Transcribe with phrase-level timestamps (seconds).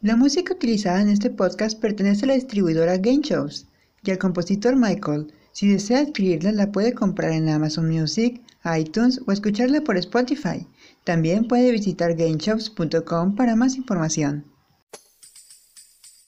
[0.00, 3.66] La música utilizada en este podcast pertenece a la distribuidora Game Shows
[4.04, 5.32] y al compositor Michael.
[5.50, 8.40] Si desea adquirirla, la puede comprar en Amazon Music,
[8.78, 10.64] iTunes o escucharla por Spotify.
[11.02, 14.44] También puede visitar gameshops.com para más información.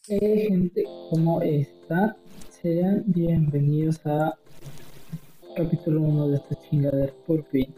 [0.09, 2.17] Hey gente, ¿cómo están?
[2.49, 4.37] Sean bienvenidos a
[5.55, 7.73] capítulo 1 de esta chingadera por fin.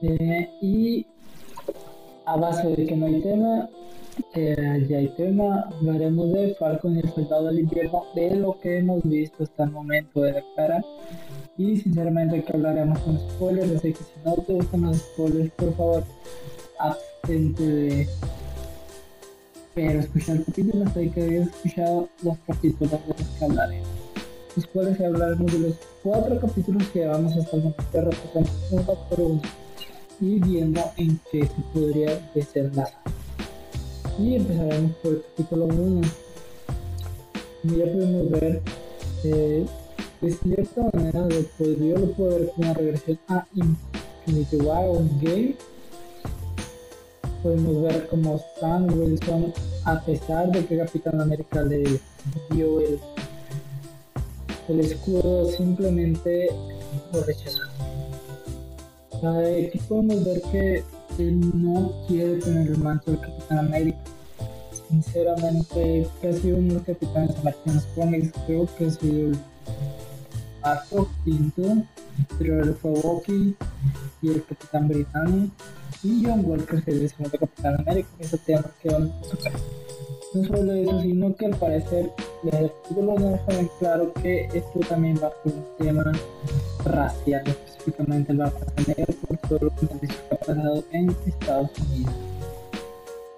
[0.00, 1.06] Eh, y
[2.24, 3.68] a base de que no hay tema,
[4.34, 8.78] eh, ya hay tema, hablaremos de Falcon y el Soldado del Invierno, de lo que
[8.78, 10.84] hemos visto hasta el momento de la cara.
[11.58, 15.76] Y sinceramente que hablaremos con spoilers, así que si no te gustan los spoilers, por
[15.76, 16.04] favor,
[16.78, 18.08] abstente de
[19.74, 23.88] pero escuchar capítulos hay que haber escuchado los capítulos de los que hablaremos.
[24.54, 29.20] Los cuales hablaremos de los cuatro capítulos que vamos hasta el momento repasando uno por
[29.20, 29.42] uno
[30.20, 33.21] y viendo en qué se podría desenlazar.
[34.18, 36.00] Y empezaremos por el capítulo 1.
[37.64, 38.62] Ya podemos ver,
[39.24, 39.66] eh,
[40.20, 44.86] de cierta manera, lo yo lo puedo ver como una regresión a Infinity War
[45.20, 45.54] Game.
[47.42, 49.52] Podemos ver como Sam Wilson,
[49.84, 52.00] a pesar de que Capitán América le
[52.50, 53.00] dio el,
[54.68, 56.48] el escudo, simplemente
[57.12, 57.62] lo rechazó.
[59.22, 60.84] Aquí podemos ver que
[61.18, 63.98] no quiere tener el manto del Capitán América.
[64.88, 69.38] Sinceramente, casi uno de los capitanes americanos cómics, creo que ha sido el
[70.60, 71.62] cuarto, quinto,
[72.38, 73.56] pero fue Bucky
[74.20, 75.54] y el Capitán Británico
[76.02, 79.10] y John Walker, que es el segundo Capitán América, que es el tema que van
[79.10, 79.52] a tocar.
[80.34, 82.10] No solo eso, sino que al parecer
[82.50, 86.10] el título nos dejan claro que esto también va por un tema
[86.84, 92.14] racial, específicamente va a tener por todo lo que ha pasado en Estados Unidos.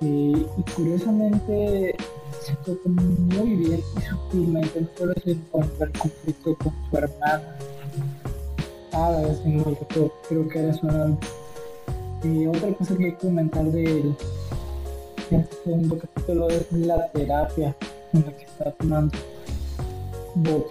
[0.01, 1.97] Y, curiosamente
[2.41, 7.57] se toca muy bien y sutilmente, no solo se encuentra el conflicto con su hermana,
[8.93, 9.77] a la vez en el
[10.29, 11.27] creo que era su nombre.
[12.23, 14.17] Y otra cosa que hay que comentar de él
[15.31, 17.77] el segundo capítulo es la terapia
[18.13, 19.17] en la que está tomando
[20.35, 20.71] Bucky.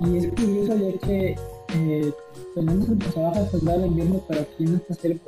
[0.00, 1.36] Y es curioso ya que
[1.74, 2.12] eh,
[2.54, 5.20] tenemos el personaje Soldado del Invierno, pero aquí en esta serie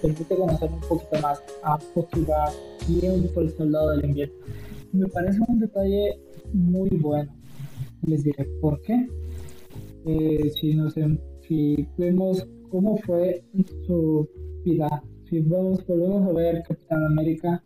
[0.00, 2.50] permite conocer un poquito más a Bucky va
[3.34, 4.34] por el Soldado del Invierno.
[4.92, 6.18] Me parece un detalle
[6.52, 7.32] muy bueno.
[8.02, 9.06] Les diré por qué.
[10.04, 10.94] Eh, si, nos,
[11.42, 13.44] si vemos cómo fue
[13.86, 14.28] su
[14.64, 17.62] vida si vamos, volvemos a ver Capitán América,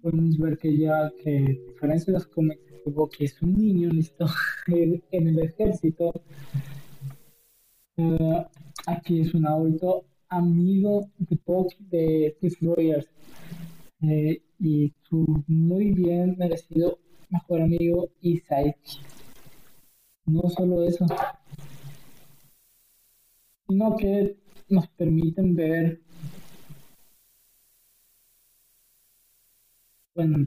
[0.00, 2.62] podemos ver que ya que a diferencia de los cómics,
[3.18, 4.26] que es un niño listo
[4.68, 6.12] en, el ejército,
[7.96, 8.44] eh,
[8.86, 13.08] aquí es un adulto amigo de Bucky de Chris Rogers.
[14.02, 18.40] Eh, y su muy bien merecido mejor amigo y
[20.26, 21.06] No solo eso,
[23.66, 24.36] sino que
[24.68, 26.00] nos permiten ver
[30.26, 30.46] bueno,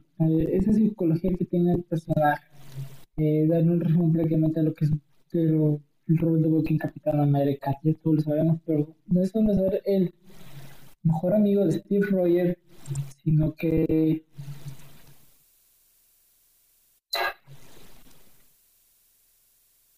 [0.51, 2.45] esa psicología que tiene el personaje,
[3.17, 4.91] eh, dar un resumen prácticamente a lo que es
[5.31, 9.53] el rol de Bucky en Capitán América, ya todos lo sabemos, pero no es solo
[9.53, 10.13] ser el
[11.03, 12.57] mejor amigo de Steve Rogers,
[13.23, 14.23] sino que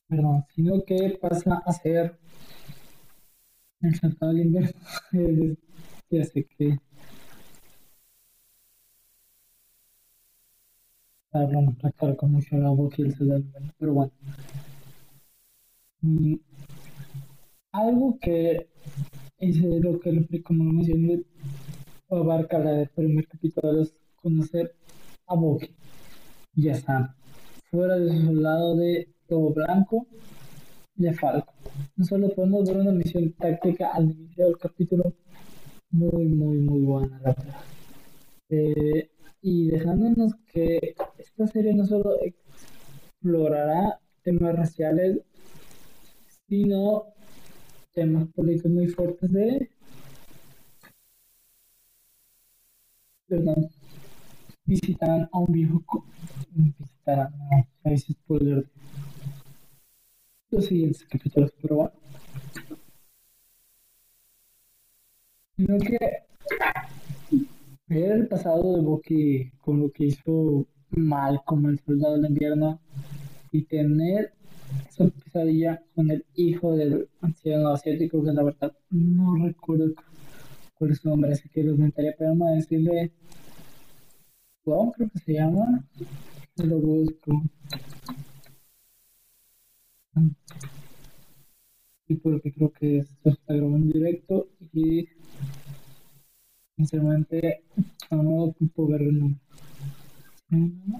[0.07, 2.17] perdón, sino que pasa a ser
[3.81, 4.71] el saltado del invierno,
[6.09, 6.79] ya sé que
[11.41, 13.45] hablando claro con mucho la boca y el
[13.77, 14.11] pero bueno.
[16.01, 16.35] Mm,
[17.71, 18.67] algo que
[19.37, 21.23] es lo que como lo mencioné
[22.09, 24.75] abarca la primer capítulo es conocer
[25.27, 25.75] a Bucky.
[26.53, 27.15] Ya está.
[27.69, 30.07] Fuera de su lado de todo blanco
[30.95, 31.53] de Falco.
[31.97, 35.13] No solo podemos ver una misión táctica al inicio del capítulo
[35.91, 37.61] muy muy muy buena la verdad.
[38.49, 39.09] Eh,
[39.41, 40.95] y dejándonos que
[41.25, 45.19] esta serie no solo explorará temas raciales,
[46.47, 47.07] sino
[47.93, 49.69] temas políticos muy fuertes de...
[53.27, 53.69] Perdón.
[54.65, 56.05] Visitarán a un viejo...
[56.51, 57.33] Visitarán,
[57.83, 58.65] ahí se spoiler
[60.51, 61.91] los siguientes capítulos, pero bueno.
[65.57, 65.97] Sino que
[67.87, 72.79] ver el pasado de Bucky con lo que hizo mal como el soldado del invierno
[73.51, 74.33] y tener
[74.89, 79.93] esa pesadilla con el hijo del anciano asiático que la verdad no recuerdo
[80.75, 83.11] cuál es su nombre, así que lo intentaría pero no decirle
[84.65, 85.83] Wow, creo que se llama.
[86.55, 87.43] Lo busco.
[92.07, 95.07] Y porque creo que esto está grabando en directo y
[96.75, 97.63] sinceramente
[98.09, 98.87] no ocupo
[100.49, 100.99] verlo.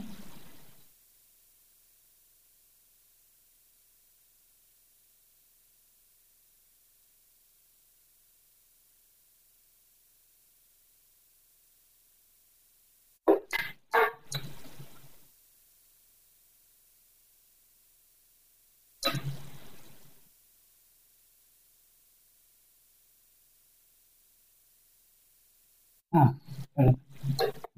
[26.12, 26.34] Ah,
[26.76, 27.00] perdón.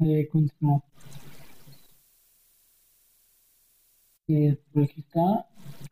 [0.02, 0.84] Eh, continuo.
[4.28, 5.46] Eh, por aquí está.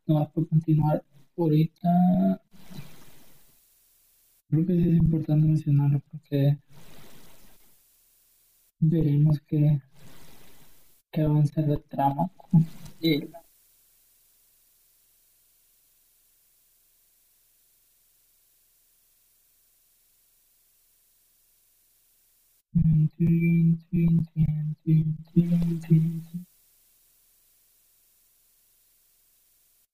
[0.08, 1.04] No puedo continuar
[1.38, 2.42] ahorita.
[4.50, 6.58] Creo que es importante mencionarlo porque
[8.80, 9.82] veremos que,
[11.12, 12.66] que avanza la trama con
[13.02, 13.30] él.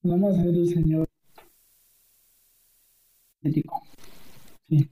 [0.04, 1.08] Vamos a ver el señor.
[4.68, 4.88] Sí.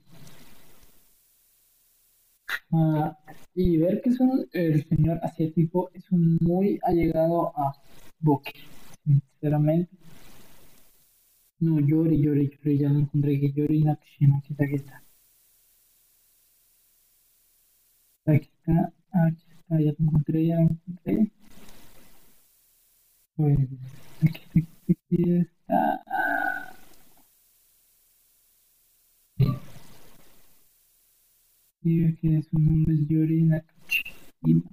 [2.72, 3.16] Ah,
[3.54, 7.74] y ver que son, el señor asiático es un muy allegado a
[8.20, 8.52] Boki,
[9.04, 9.96] sinceramente.
[11.60, 15.02] No, Yori, Yori, Yori, ya lo encontré, que Yori Nakashima, aquí está, aquí está.
[18.24, 18.92] Aquí está,
[19.38, 21.30] está, ya lo encontré, ya lo encontré.
[23.36, 23.58] Pues,
[24.22, 25.46] aquí, aquí, aquí
[32.20, 34.70] que su nombre es Yori Nakashima.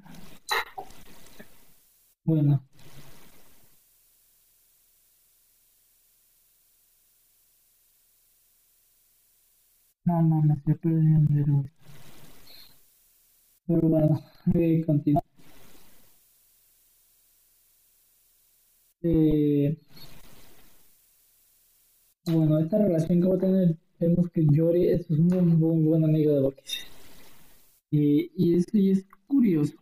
[2.26, 2.64] Bueno.
[10.06, 11.70] No, no, me estoy perdiendo de nuevo.
[13.68, 14.20] Pero bueno,
[14.56, 15.22] eh, continúa.
[19.02, 19.57] Eh,
[22.32, 25.28] bueno, esta relación que va a tener, vemos que Yori es un
[25.60, 26.62] muy, buen amigo de Boki.
[27.92, 29.76] Y, y, es, y es curioso,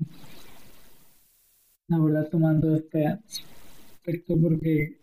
[1.88, 4.98] la verdad, tomando este aspecto, porque,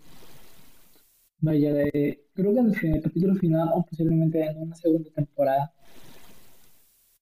[1.41, 5.73] vaya, de, creo que en el, capítulo final, o posiblemente en una segunda temporada,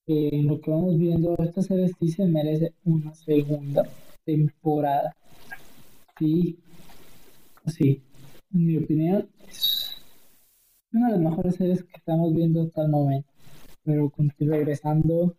[0.07, 3.89] eh, lo que vamos viendo, esta serie sí se merece una segunda
[4.25, 5.15] temporada.
[6.19, 6.59] Sí,
[7.67, 8.03] sí,
[8.53, 9.70] en mi opinión, es
[10.93, 13.31] una de las mejores series que estamos viendo hasta el momento.
[13.85, 15.37] Pero con regresando,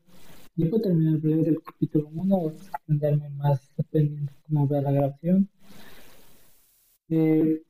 [0.56, 5.50] yo puedo terminar el capítulo 1 o extenderme más dependiendo de cómo vea la grabación.
[7.10, 7.62] Eh,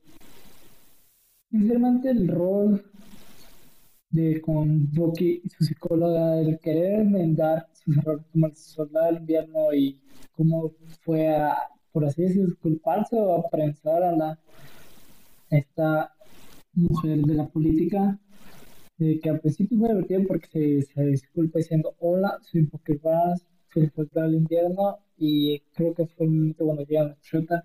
[1.50, 2.84] sinceramente, el rol
[4.10, 9.16] de con Bucky y su psicóloga, el querer enmendar sus errores como el soldado del
[9.18, 10.00] invierno y
[10.32, 11.56] cómo fue a,
[11.90, 14.38] por así decirlo, disculparse o a prensar a la
[15.50, 16.11] esta
[16.74, 18.18] mujer de la política,
[18.98, 23.90] eh, que al principio fue divertido porque se, se disculpa diciendo hola, soy Pokébas, soy
[23.96, 27.64] el del invierno y creo que fue el momento cuando llega la chota,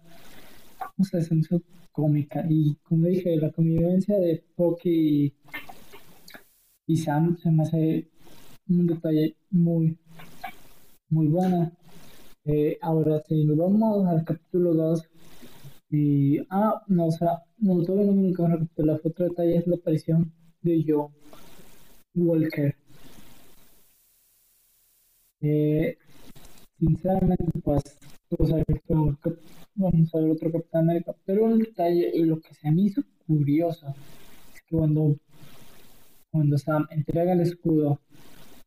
[0.96, 5.34] no sé, se me hizo cómica y como dije, la convivencia de Poki
[6.86, 8.08] y, Sam se me hace
[8.70, 9.98] un detalle muy,
[11.10, 11.72] muy bueno.
[12.46, 15.10] Eh, ahora, si vamos al capítulo 2,
[15.90, 19.02] y, ah, no, o sea, no, todavía no me acabo de recapitular.
[19.04, 21.12] Otro detalle es la aparición de John
[22.16, 22.76] Walker.
[25.42, 25.98] Eh,
[26.80, 27.84] sinceramente, pues,
[28.32, 29.38] vamos a ver otro,
[29.76, 31.16] vamos a ver otro Capitán América.
[31.26, 33.88] Pero un detalle, y lo que se me hizo curioso,
[34.54, 35.16] es que cuando,
[36.32, 38.02] cuando Sam entrega el escudo,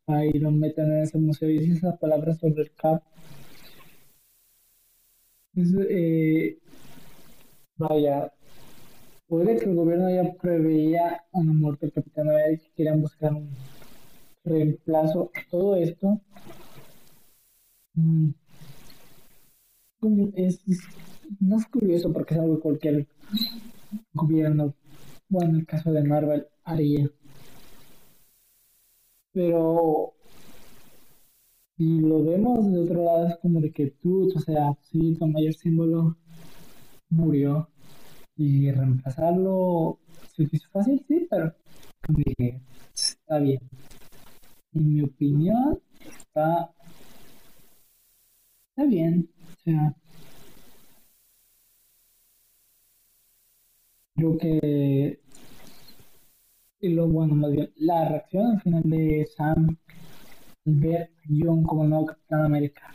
[0.07, 3.03] ahí lo meten en ese museo y dice esas palabras sobre el Cap.
[5.55, 6.59] Es, eh,
[7.81, 8.33] vaya,
[9.29, 13.51] puede que el gobierno ya preveía una muerte del Capitán América y querían buscar un
[14.45, 15.31] reemplazo.
[15.51, 16.21] Todo esto
[17.95, 18.31] mm,
[20.01, 20.81] como es, es-
[21.39, 23.07] no curioso porque es algo que cualquier
[24.13, 24.75] gobierno,
[25.29, 27.11] bueno, en el caso de Marvel, haría.
[29.33, 30.15] Pero
[31.77, 35.27] si lo vemos de otro lado, es como de que tú, o sea, sí, tu
[35.27, 36.17] mayor símbolo
[37.11, 37.69] murió
[38.37, 39.99] y reemplazarlo
[40.35, 41.55] se hizo fácil, sí, pero
[42.09, 42.61] dije,
[42.95, 43.61] está bien.
[44.73, 46.73] En mi opinión, está,
[48.71, 49.29] está bien.
[49.49, 49.95] O sea,
[54.15, 55.21] creo que
[56.81, 59.77] y lo bueno, más bien, la reacción al final de Sam
[60.67, 62.91] al ver a John como nuevo Capitán América.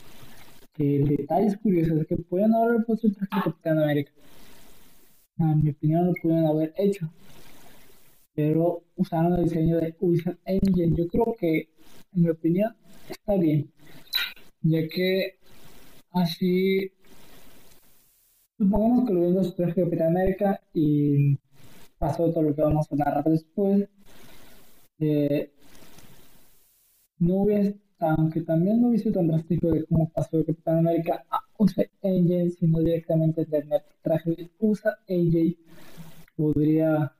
[0.76, 4.12] Que el detalle es curioso, es que pueden haber puesto el traje de Capitán América.
[5.38, 7.10] En mi opinión lo pueden haber hecho.
[8.34, 10.94] Pero usaron el diseño de Wizard Engine.
[10.96, 11.70] Yo creo que,
[12.12, 12.74] en mi opinión,
[13.08, 13.70] está bien.
[14.62, 15.38] Ya que
[16.12, 16.92] así
[18.58, 21.38] supongamos que lo vimos su traje de Capitán América y
[21.98, 23.88] pasó todo lo que vamos a narrar después.
[24.98, 25.52] Eh,
[27.18, 31.40] no hubiese, aunque también no hubiese tan drástico de cómo pasó de Capitán América a
[31.58, 35.56] USA AJ, sino directamente de el traje de USA AJ,
[36.36, 37.12] podría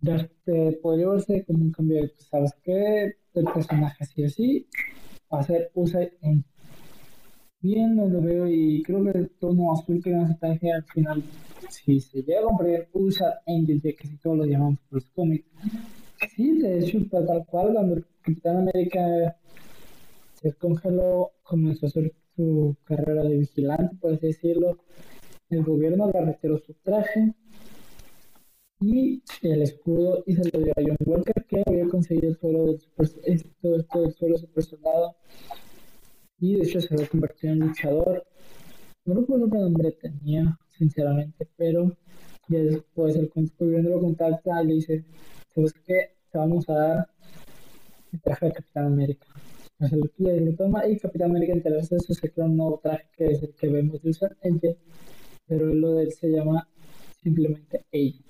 [0.00, 3.16] darte, podría verse como un cambio de, pues, ¿sabes qué?
[3.34, 4.66] El personaje así así,
[5.32, 6.42] va a ser USA AJ.
[7.60, 11.24] Bien, lo veo y creo que el tono azul que a traje al final
[11.68, 15.10] si se llega a comprar USA Angel, ya que si todos lo llamamos por los
[15.10, 15.44] cómics,
[16.34, 19.36] sí, de hecho, tal cual, cuando Capitán América
[20.40, 24.78] se congeló, comenzó a hacer su carrera de vigilante, por así decirlo,
[25.50, 27.34] el gobierno le retiró su traje
[28.80, 32.66] y el escudo y se lo dio a John Walker, que había conseguido el suelo
[32.66, 34.64] del super, esto, del suelo super
[36.40, 38.24] y de hecho se había convertido en luchador.
[39.04, 41.96] No recuerdo qué nombre tenía, sinceramente, pero
[42.48, 45.04] ya después el gobierno lo contacta y le dice,
[45.52, 46.16] ¿sabes qué?
[46.30, 47.08] Te vamos a dar
[48.12, 49.26] el traje de Capitán América.
[49.80, 50.56] El
[50.88, 53.68] y Capitán América enterarse de eso se crea un nuevo traje que es el que
[53.68, 54.36] vemos de usar
[55.46, 56.68] pero lo de él se llama
[57.22, 58.20] simplemente ella.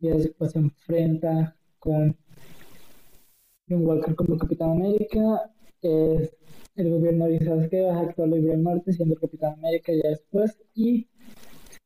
[0.00, 2.16] Y después se enfrenta con
[3.68, 5.50] John Walker como Capitán América.
[5.80, 6.36] Es,
[6.76, 7.80] el gobierno dice, ¿sabes qué?
[7.82, 10.58] Vas a actuar libre en Marte siendo Capitán América ya después.
[10.74, 11.08] Y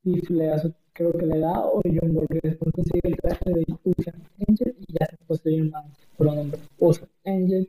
[0.06, 3.64] y le da creo que le da o John Walker después consigue el traje de
[3.84, 4.14] Usa
[4.48, 5.72] Angel y ya se posee un
[6.16, 7.68] pronombre Usa Angel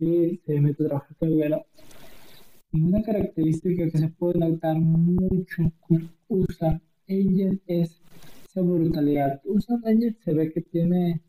[0.00, 1.30] y se mete a trabajar con
[2.72, 8.00] y una característica que se puede notar mucho con Usa Angel es
[8.48, 9.40] esa brutalidad.
[9.44, 11.20] Usa Angel se ve que tiene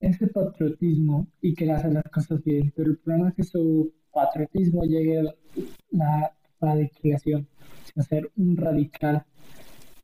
[0.00, 4.82] ese patriotismo y que hace las cosas bien, pero el problema es que su patriotismo
[4.82, 5.34] llegue a
[5.92, 7.46] la radicalización
[7.96, 9.24] a ser un radical.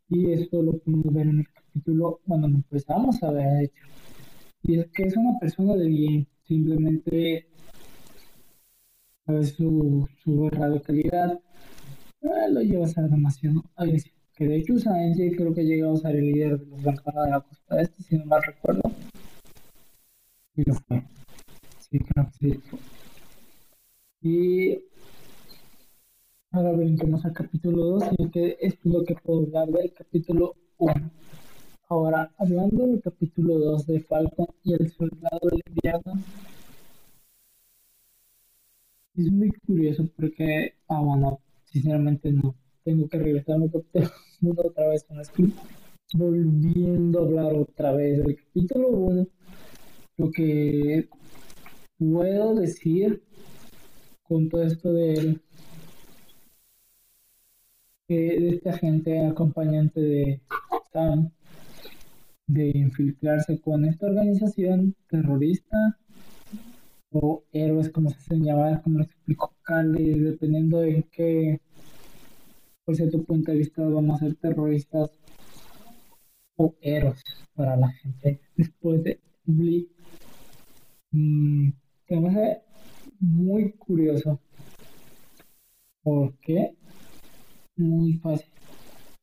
[0.08, 3.84] Y eso lo podemos ver en el capítulo cuando empezamos a ver, hecho.
[4.62, 7.46] Y es que es una persona de bien, simplemente
[9.56, 11.40] su, su radicalidad
[12.22, 14.16] eh, lo lleva a ser demasiado agresivo.
[14.34, 17.30] Que de hecho Sánchez creo que llegó a ser el líder de los Bancanos de
[17.30, 18.82] la costa este, si no mal recuerdo.
[20.54, 21.02] Y lo fue.
[21.78, 22.60] Sí, creo que sí.
[24.20, 24.78] Y
[26.56, 30.94] Ahora brinquemos al capítulo 2 y que es lo que puedo hablar del capítulo 1.
[31.88, 36.14] Ahora, hablando del capítulo 2 de Falcon y el soldado del invierno,
[39.16, 42.56] es muy curioso porque, ah, bueno, sinceramente no.
[42.84, 44.10] Tengo que regresar al capítulo
[44.42, 45.56] 1 otra vez con script.
[46.14, 49.26] Volviendo a hablar otra vez del capítulo 1,
[50.16, 51.08] lo que
[51.98, 53.22] puedo decir
[54.24, 55.38] con todo esto de
[58.08, 60.40] de esta gente acompañante de
[60.92, 61.30] Sam
[62.46, 65.98] de infiltrarse con esta organización terrorista
[67.10, 71.60] o héroes como se llamar, como lo explicó Carly, dependiendo de qué,
[72.84, 75.10] por cierto punto de vista, vamos a ser terroristas
[76.56, 77.22] o héroes
[77.54, 79.88] para la gente después de Bleak.
[81.12, 81.70] Mm,
[82.10, 82.62] me
[83.20, 84.40] muy curioso.
[86.02, 86.76] ¿Por qué?
[87.76, 88.50] muy fácil.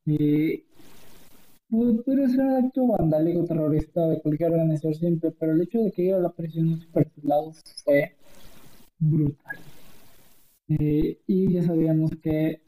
[0.05, 0.63] Eh,
[1.73, 6.13] puede ser un acto vandálico terrorista de cualquier organización siempre, pero el hecho de que
[6.13, 8.15] a la presión de super soldados fue
[8.99, 9.57] brutal.
[10.67, 12.61] Eh, y ya sabíamos que,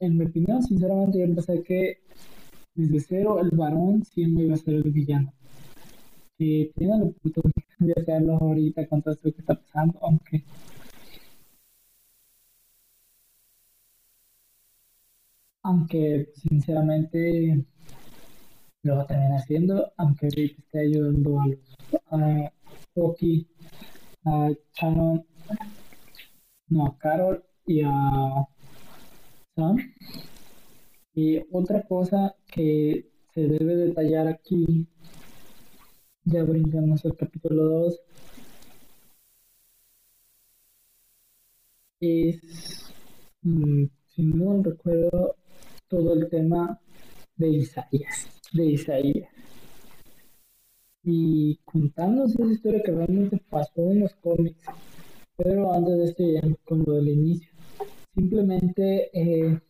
[0.00, 1.98] en mi opinión, sinceramente, yo pensé que
[2.74, 5.32] desde cero el varón siempre iba a ser el villano.
[6.36, 10.44] Que tiene la oportunidad de hacerlo ahorita con todo esto que está pasando, aunque
[15.62, 17.64] aunque sinceramente
[18.84, 21.46] lo va terminar haciendo, aunque Rick esté ayudando a
[22.94, 23.16] los
[24.26, 25.26] a Shannon,
[26.68, 28.46] no, a Carol y a
[29.56, 29.76] Sam.
[31.14, 34.86] Y otra cosa que se debe detallar aquí,
[36.24, 38.00] ya brincamos al capítulo 2,
[42.00, 42.92] es
[43.42, 45.36] mm, si no recuerdo,
[45.88, 46.78] todo el tema
[47.36, 49.28] de Isaías, de Isaías.
[51.02, 54.64] Y contándonos esa historia que realmente pasó en los cómics,
[55.36, 57.50] pero antes de esto con lo del inicio.
[58.14, 59.60] Simplemente eh,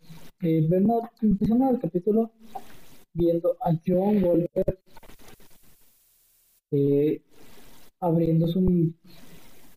[0.43, 2.31] eh, vemos, empezamos el capítulo
[3.15, 4.79] viendo a John Walker
[6.73, 7.23] eh,
[8.01, 8.93] abriendo su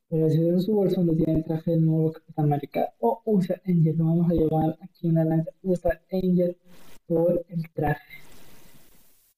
[0.09, 4.05] abriendo su bolsa donde tiene el traje del nuevo Capitán América o usa Angel, lo
[4.05, 6.57] vamos a llevar aquí en adelante, usa Angel
[7.07, 8.26] por el traje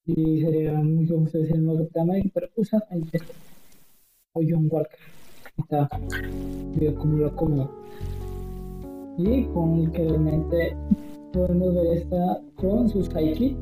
[0.06, 3.22] y sería muy dice el nuevo Capitán América, pero usa Angel
[4.34, 5.00] o John Walker
[5.58, 5.89] está
[6.98, 7.70] como lo como
[9.18, 10.77] y con el que realmente
[11.34, 13.56] podemos ver esta con su psyche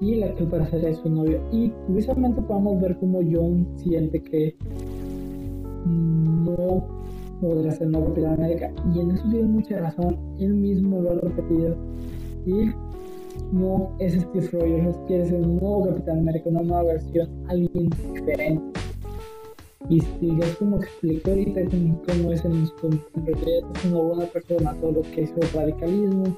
[0.00, 1.40] y la que para ser su novio.
[1.52, 4.56] Y curiosamente podemos ver como John siente que
[5.86, 6.86] no
[7.40, 8.72] podrá ser nuevo Capitán América.
[8.94, 10.16] Y en eso tiene mucha razón.
[10.38, 11.76] Él mismo lo ha repetido.
[12.46, 12.70] Y
[13.52, 14.96] no es Steve Rogers,
[15.28, 18.80] ser un nuevo Capitán América, una nueva versión, alguien diferente.
[19.88, 21.60] Y si es como explico ahorita
[22.06, 22.68] cómo es en,
[23.26, 26.36] realidad es una buena persona, todo lo que es el radicalismo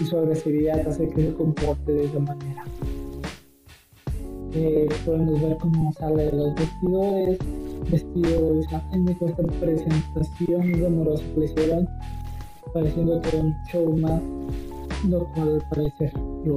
[0.00, 2.64] y su agresividad hace que se comporte de esa manera.
[4.52, 7.38] Eh, podemos ver cómo sale de los vestidores,
[7.90, 8.60] vestido de
[8.92, 11.88] étnico, esta presentación rumorosa que le hicieron,
[12.72, 14.20] pareciendo que un show más,
[15.08, 16.12] lo cual parece
[16.44, 16.54] lo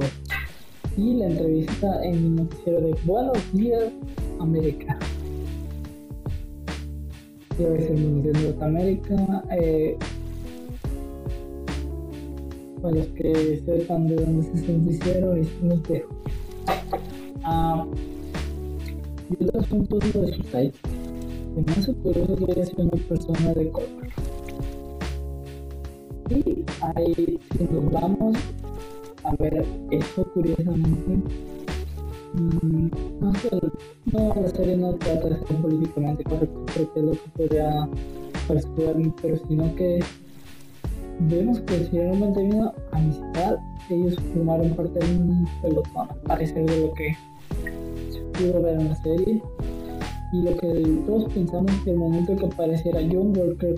[0.96, 3.92] Y la entrevista en el noticiero de Buenos Días,
[4.38, 4.98] América
[7.68, 9.44] es el de Norteamérica.
[9.50, 9.96] Eh,
[12.80, 16.08] para los que sepan de dónde es noticiero, es un dejo.
[17.42, 17.86] Ah,
[19.28, 20.72] y otro asunto de su site.
[21.56, 23.99] El más curioso que es una persona de color.
[26.30, 28.36] Y ahí, si nos vamos
[29.24, 31.22] a ver eso curiosamente,
[32.32, 32.90] Mm,
[33.20, 33.32] no,
[34.12, 37.88] no, la serie no trata de ser políticamente correcto, porque es lo que podría
[38.46, 39.98] parecer pero sino que
[41.18, 43.56] vemos que si realmente hay una amistad,
[43.88, 47.16] ellos formaron parte de un pelotón, al parecer de lo que
[48.12, 49.42] se pudo ver en la serie.
[50.32, 53.74] Y lo que todos pensamos que el momento que apareciera John Walker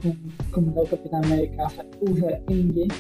[0.51, 1.69] como, como Capitán América
[2.01, 2.93] usa Engine,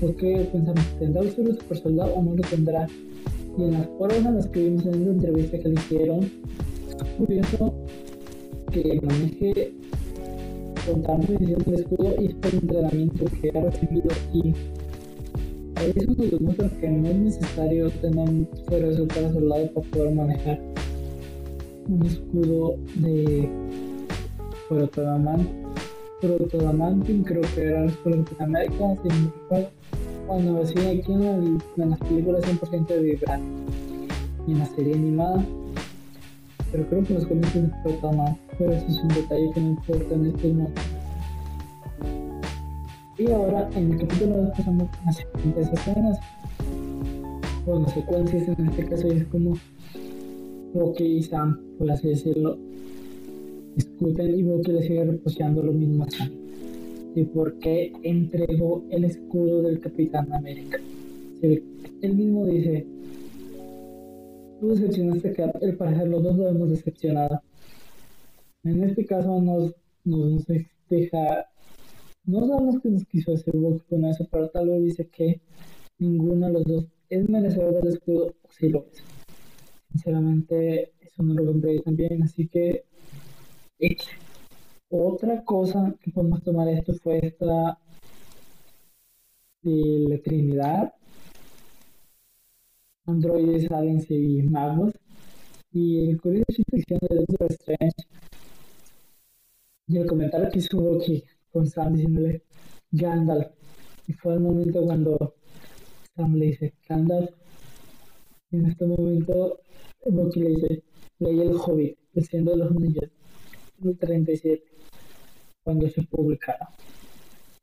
[0.00, 2.86] porque pensamos, ¿tendrá el ser super soldado o no lo tendrá?
[3.58, 7.04] y en las pruebas en las que vimos en esa entrevista que le hicieron, es
[7.18, 7.74] curioso
[8.70, 9.72] que maneje
[10.86, 14.54] con tanta decisión del escudo y este entrenamiento que ha recibido y
[15.84, 20.71] eso nos demuestra que no es necesario tener un para soldado para poder manejar
[21.88, 23.48] un escudo de
[24.68, 25.48] Protodamant
[26.20, 29.70] Protodamantine creo que era el escudo de América si no recuerdo
[30.26, 33.40] bueno, sí, aquí en, las películas 100% de vibrar
[34.46, 35.44] y en la serie animada.
[36.70, 38.36] Pero creo que los no importa más.
[38.58, 40.82] Pero eso es un detalle que no importa en este momento.
[43.18, 46.18] Y ahora en el capítulo 2 pasamos a las siguientes escenas.
[47.66, 49.54] Bueno, secuencias en este caso es como
[50.72, 52.58] Bucky y Sam, por así decirlo,
[53.76, 56.42] discuten y Bucky le sigue reposeando lo mismo a Sam
[57.14, 60.78] de por qué entregó el escudo del Capitán América.
[61.42, 62.86] él mismo dice,
[64.60, 67.42] tú decepcionaste que el parecer los dos lo hemos decepcionado.
[68.64, 70.46] En este caso nos, nos
[70.88, 71.46] deja,
[72.24, 75.40] no sabemos qué nos quiso hacer Bucky con eso, pero tal vez dice que
[75.98, 79.11] ninguno de los dos es merecedor del escudo si lo es.
[79.92, 82.84] Sinceramente, eso no lo compré también, así que...
[84.94, 87.78] Otra cosa que podemos tomar esto fue esta
[89.62, 90.92] de la Trinidad,
[93.06, 94.92] androides, aliens y magos.
[95.72, 98.02] Y el curioso ficción de Doctor Strange
[99.86, 102.42] y el comentario que hizo Bucky con Sam diciéndole
[102.90, 103.48] Gandalf.
[104.06, 105.34] Y fue el momento cuando
[106.14, 107.30] Sam le dice Gandalf.
[108.50, 109.61] En este momento
[110.06, 110.82] Bucky le dice,
[111.18, 113.10] leí el Hobbit, el de los Niños,
[113.82, 114.64] el 37
[115.62, 116.68] cuando se publicara.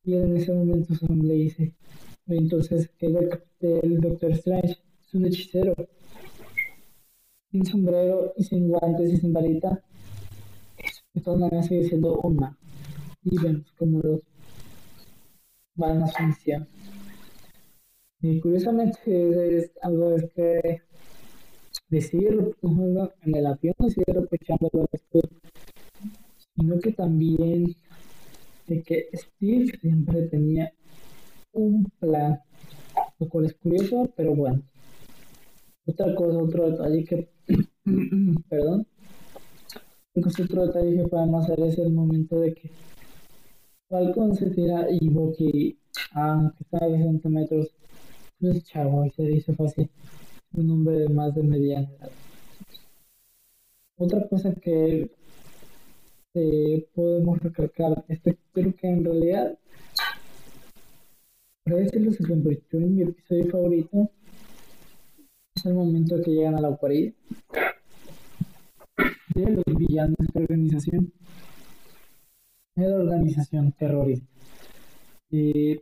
[0.04, 1.74] Y en ese momento Sam le dice,
[2.28, 5.76] entonces el, el Doctor Strange es un hechicero,
[7.52, 9.84] sin sombrero y sin guantes y sin varita,
[11.14, 12.58] de todas maneras sigue siendo una.
[13.24, 14.22] Y vemos como los
[15.76, 16.68] van a su.
[18.22, 20.82] Y curiosamente es algo es que
[21.90, 25.32] decir en el avión sigue reprochando los escudos,
[26.56, 27.76] sino que también
[28.68, 30.72] de que Steve siempre tenía
[31.54, 32.40] un plan,
[33.20, 34.62] lo cual es curioso, pero bueno.
[35.86, 37.30] Otra cosa, otro detalle que,
[38.50, 38.86] perdón,
[40.16, 42.72] otro detalle que podemos hacer es el momento de que
[43.90, 45.80] Falcon se tira y Bucky,
[46.14, 47.74] aunque está a 60 metros,
[48.40, 49.90] pues chavo, y se dice fácil,
[50.54, 52.12] un hombre de más de mediana edad.
[53.98, 55.10] Otra cosa que
[56.94, 59.58] podemos recalcar, este creo que en realidad,
[61.64, 64.12] para decirlo, se convirtió en mi episodio favorito.
[65.56, 67.14] Es el momento que llegan a la guarida
[69.36, 71.14] de los villanos de esta organización,
[72.76, 74.28] de la organización terrorista.
[75.32, 75.82] Eh,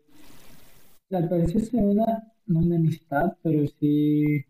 [1.11, 4.43] al parecer se una, no una amistad, pero sí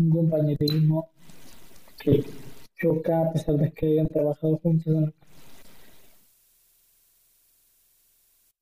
[0.00, 1.10] un compañerismo
[2.00, 2.24] que
[2.80, 5.12] choca a pesar de que hayan trabajado juntos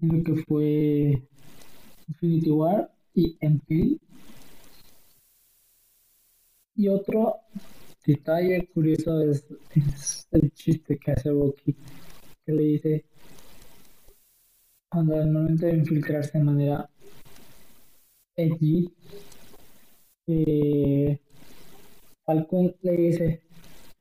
[0.00, 1.22] en lo que fue
[2.08, 3.98] Infinity War y Endgame.
[6.74, 7.36] Y otro
[8.04, 9.46] detalle curioso es,
[10.30, 11.74] el chiste que hace Bucky,
[12.44, 13.04] que le dice
[14.88, 16.88] cuando al momento de infiltrarse de manera
[18.36, 18.90] edgy,
[20.26, 21.18] eh,
[22.28, 23.40] Falcon le dice,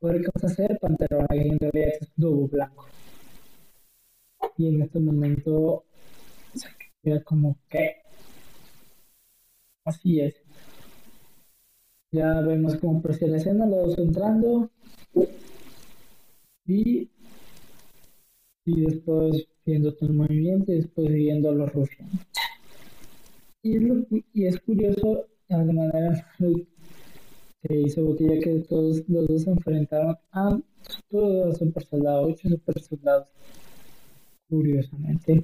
[0.02, 0.78] ¿qué vas a hacer?
[0.82, 2.86] Pantera y en realidad es dúo blanco.
[4.58, 5.86] Y en este momento
[6.54, 8.02] se como que
[9.86, 10.36] así es.
[12.12, 14.70] Ya vemos cómo procede la escena, los dos entrando
[16.66, 17.10] y,
[18.66, 22.28] y después viendo todo el movimiento y después viendo a los rufianos.
[23.64, 23.78] Y,
[24.34, 26.30] y es curioso la manera
[27.62, 30.60] que hizo Boquilla que todos los dos se enfrentaron a
[31.10, 33.28] todos los super soldados, ocho super soldados,
[34.50, 35.44] curiosamente.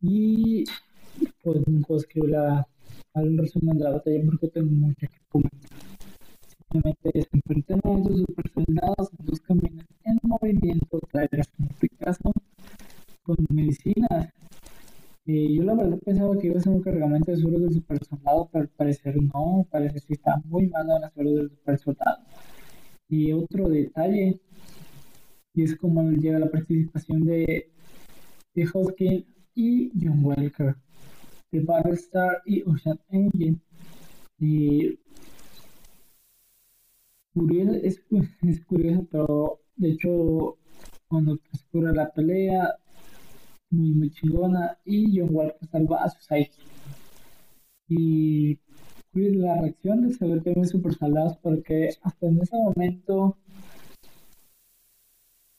[0.00, 0.64] Y
[1.42, 2.66] pues no puedo escribir la,
[3.14, 5.70] un resumen de la batalla porque tengo mucho que comentar.
[6.46, 12.32] Simplemente se enfrentaron a dos super soldados dos caminos en movimiento, trailers como Picasso,
[13.22, 14.32] con medicinas
[15.24, 18.48] yo la verdad pensaba que iba a ser un cargamento de suero del super soldado,
[18.52, 22.18] pero al parecer no, parece que está muy malo la suero del super soldado.
[23.08, 24.40] Y otro detalle,
[25.54, 27.70] y es como llega la participación de,
[28.54, 30.76] de Hoskin y John Welker,
[31.52, 33.58] de Battlestar y Ocean Engine.
[34.38, 34.98] Y
[37.34, 38.02] curioso, es,
[38.42, 40.58] es curioso, pero de hecho,
[41.08, 42.76] cuando transcurre la pelea,
[43.72, 46.52] muy, muy chingona y John Walker salva a su Psyche.
[47.88, 48.58] Y
[49.14, 53.36] la reacción de saber que hay super soldados porque hasta en ese momento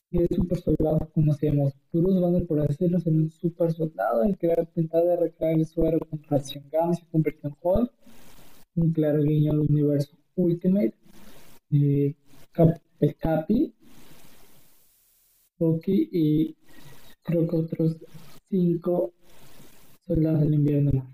[0.09, 1.73] ¿qué super soldados conocemos?
[1.91, 5.53] Puros van por decirlo en un super soldado el que va a intentar de recrear
[5.53, 7.91] el suero con Ración Gamma se convirtió en Hulk
[8.75, 10.93] un claro guiño al universo Ultimate
[11.71, 12.15] eh,
[12.51, 13.73] Cap el Capi
[15.59, 16.55] Loki y
[17.23, 17.97] creo que otros
[18.49, 19.13] cinco
[20.05, 21.07] soldados del invierno más.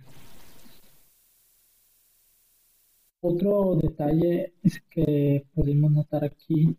[3.21, 6.75] Otro detalle es que podemos notar aquí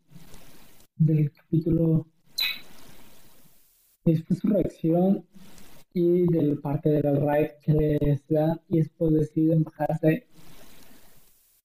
[0.97, 2.07] del capítulo
[4.05, 5.27] es su reacción
[5.93, 10.27] y del parte del raid que les da y después deciden bajarse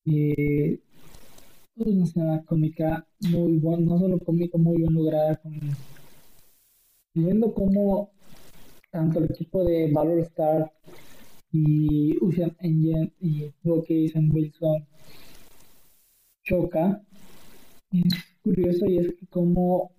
[0.04, 0.78] y
[1.76, 5.54] pues, una escena cómica muy buena, no solo cómica, muy bien lograda con
[7.16, 8.12] viendo cómo
[8.92, 10.72] tanto el equipo de Valor Star
[11.52, 14.86] y Ocean Engine y Bucky y Wilson
[16.44, 17.02] choca,
[17.92, 19.92] es curioso y es que como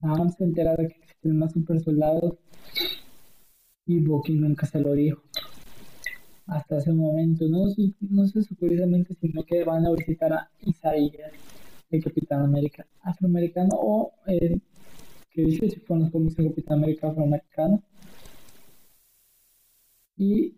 [0.00, 2.34] Sam se entera de que existen más super soldados
[3.86, 5.22] y Bucky nunca se lo dijo
[6.46, 7.48] hasta ese momento.
[7.48, 7.64] No,
[8.00, 11.32] no sé curiosamente si no que van a visitar a Isaías,
[11.90, 14.60] el Capitán América afroamericano o el
[15.34, 17.82] que dice si fue como el Capitán América afroamericano.
[20.16, 20.54] Y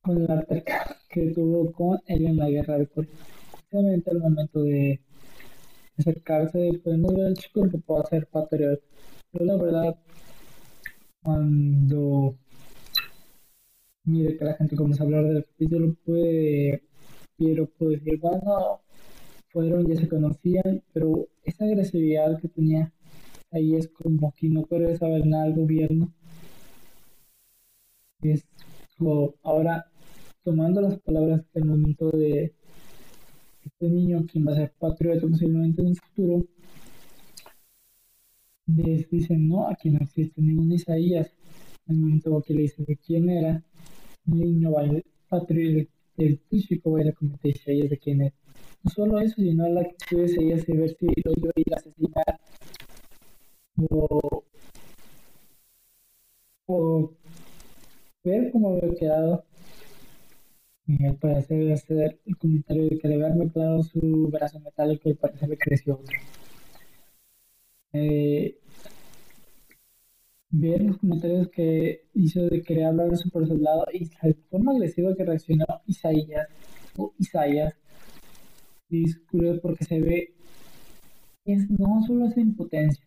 [0.00, 0.72] con el ataque
[1.10, 3.10] que tuvo con él en la guerra de Corea.
[3.52, 5.00] Justamente al momento de
[5.98, 8.80] acercarse, podemos ver al chico que puede hacer patriot.
[9.30, 9.96] Pero la verdad,
[11.22, 12.36] cuando
[14.04, 16.82] mire que la gente comienza a hablar del capítulo, puede,
[17.36, 18.80] pero puede decir, bueno,
[19.48, 22.92] fueron, ya se conocían, pero esa agresividad que tenía
[23.56, 26.12] ahí es como que no puede saber nada del gobierno.
[28.22, 28.44] Es
[28.98, 29.86] como ahora
[30.42, 32.54] tomando las palabras que el momento de
[33.64, 36.46] este niño, quien va a ser patriota posiblemente en el futuro,
[38.66, 41.32] les dicen no, aquí no existe ningún Isaías.
[41.86, 43.62] En el momento que le dice de quién era,
[44.26, 45.04] un niño baile,
[46.16, 48.32] el físico baila como te ella de quién es.
[48.82, 51.74] No solo eso, sino la actitud de ella de ver si lo iba a ir
[51.74, 52.40] a asesinar
[53.78, 54.44] o,
[56.66, 57.12] o
[58.24, 59.44] ver cómo había quedado.
[60.86, 65.18] Y al hacer el comentario de que le había mezclado su brazo metálico y al
[65.18, 66.16] parecer le creció otro.
[67.92, 68.58] Eh,
[70.50, 75.24] ver los comentarios que hizo de querer hablar su lado y la forma agresiva que
[75.24, 76.48] reaccionó Isaías
[76.96, 77.74] o Isaías
[78.90, 80.34] es curioso porque se ve
[81.44, 83.05] es no solo esa impotencia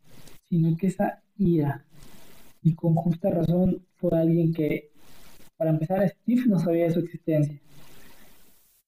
[0.50, 1.86] sino que esa ira
[2.64, 4.92] y con justa razón fue alguien que
[5.58, 7.60] para empezar Steve no sabía de su existencia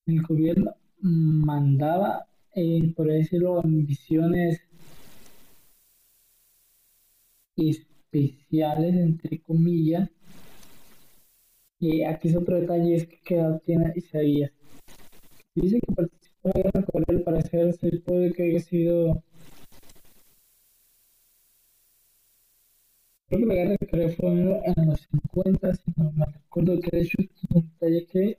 [0.06, 4.60] el gobierno mandaba eh, por decirlo en visiones
[7.56, 10.10] especiales, entre comillas.
[11.78, 14.52] Y aquí es otro detalle, es que qué edad tiene Isaías.
[15.54, 17.90] Dice que participó en la con él, parecer se
[18.32, 19.22] que haya sido...
[23.32, 25.00] Creo que la guerra de Corea fue en los
[25.32, 28.38] 50, si no me acuerdo que de hecho es un detalle que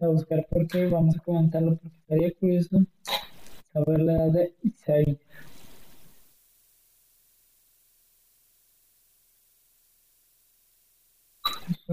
[0.00, 2.86] a buscar porque vamos a comentarlo porque estaría curioso
[3.74, 5.18] saber la edad de Isaías.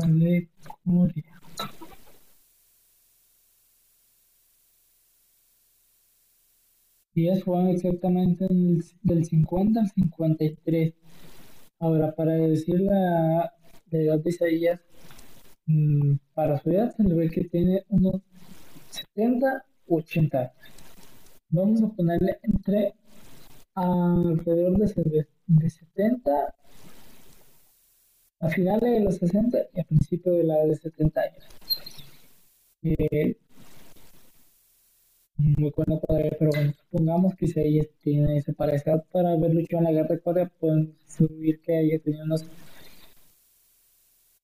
[0.05, 0.47] de
[0.85, 1.41] Corea.
[7.13, 8.47] Días fueron exactamente
[9.01, 10.93] del 50 al 53.
[11.79, 13.53] Ahora, para decir la,
[13.91, 14.79] edad de Isaías,
[15.65, 18.21] mm, para su edad se le ve que tiene unos
[18.89, 20.53] 70 80 años.
[21.49, 22.93] Vamos a ponerle entre
[23.75, 26.55] alrededor de, de 70
[28.39, 31.45] a finales de los 60 y a principios de la de 70 años.
[32.81, 33.37] Eh,
[35.43, 39.83] muy bueno pero bueno, supongamos que si ella tiene, se parece para haber luchado en
[39.83, 42.45] la guerra de Corea, pueden subir que ella tenía unos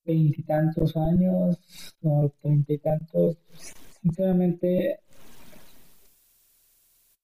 [0.05, 1.57] veintitantos años
[2.01, 3.37] o treinta y tantos.
[4.01, 4.99] Sinceramente,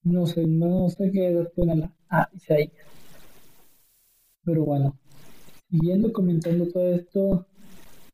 [0.03, 1.91] no sé, no sé qué edad ponerla.
[2.09, 2.71] Ah, ahí.
[4.43, 4.97] Pero bueno,
[5.69, 7.45] siguiendo comentando todo esto,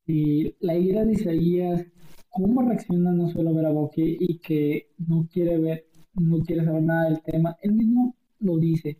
[0.07, 1.85] y la ira de Isaías,
[2.31, 6.83] cómo reacciona no solo ver a Boque y que no quiere ver, no quiere saber
[6.83, 8.97] nada del tema, él mismo lo dice.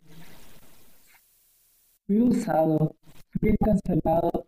[2.06, 2.94] Fui usado,
[3.40, 4.46] fui cancelado,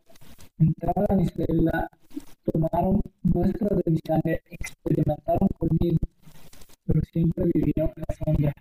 [0.58, 1.90] entraron a mi celda,
[2.44, 5.98] tomaron muestras de mi sangre, experimentaron conmigo,
[6.84, 8.54] pero siempre vivieron en la sombra.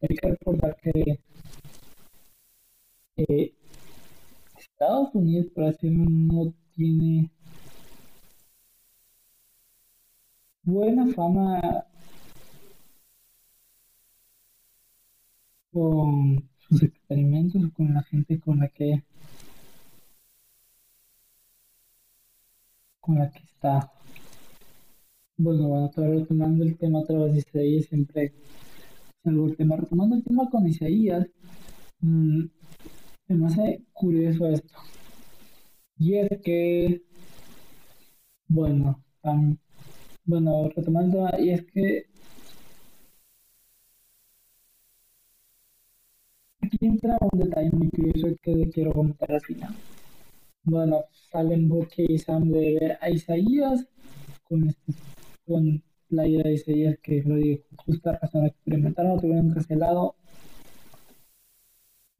[0.00, 1.20] Hay que recordar que
[3.18, 3.52] eh,
[4.58, 7.30] Estados Unidos, por así no tiene
[10.66, 11.86] buena fama
[15.72, 19.04] con sus experimentos, con la gente con la que
[23.00, 23.92] con la que está.
[25.38, 28.34] Bueno, bueno, retomando el tema otra vez Isaías, siempre
[29.22, 31.28] salvo el tema, retomando el tema con Isaías,
[32.00, 32.44] mmm,
[33.28, 34.78] me hace curioso esto.
[35.98, 37.02] Y es que,
[38.48, 39.02] bueno,
[40.26, 42.06] bueno, retomando, y es que
[46.60, 49.74] aquí entra un detalle muy curioso que quiero comentar al final.
[50.64, 53.86] Bueno, salen Bucky y Sam de ver a Isaías
[54.44, 54.92] con, este,
[55.46, 60.16] con la idea de Isaías que lo dijo, justa razón experimentaron, tuvieron cancelado.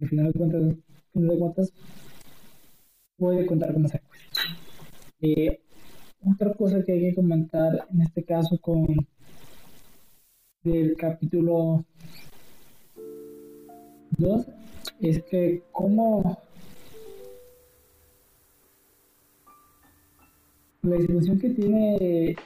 [0.01, 0.62] Al final de cuentas,
[1.14, 1.73] de cuentas
[3.16, 4.01] puede contar con esa
[5.23, 5.61] eh,
[6.25, 8.87] otra cosa que hay que comentar en este caso con
[10.63, 11.85] del capítulo
[14.19, 14.47] 2
[15.01, 16.39] es que como
[20.83, 22.37] la situación que tiene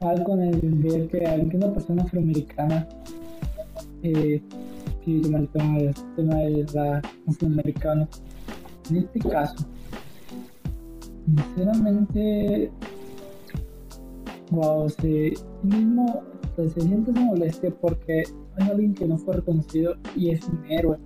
[0.00, 2.88] algo en el ver que alguien una persona afroamericana
[4.02, 4.40] eh,
[5.06, 7.02] y el tema, el tema de la
[7.46, 8.06] americano.
[8.90, 9.66] En este caso,
[11.36, 12.70] sinceramente,
[14.50, 16.22] wow, se, mismo
[16.56, 18.24] se siente esa molestia porque
[18.56, 20.98] hay alguien que no fue reconocido y es un héroe.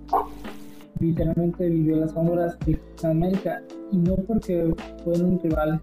[0.99, 5.81] Literalmente vivió las sombras de América y no porque fueron rivales,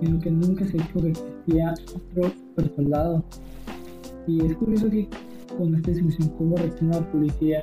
[0.00, 1.74] sino que nunca se dijo que existía
[2.16, 3.24] otro soldado.
[4.26, 5.08] Y es curioso que
[5.58, 7.62] con esta discusión, cómo reacciona la policía,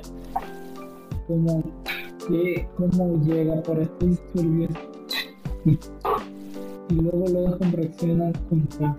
[1.26, 1.62] cómo,
[2.76, 4.70] cómo llega por estos disturbios
[5.64, 8.96] y luego luego reacciona contra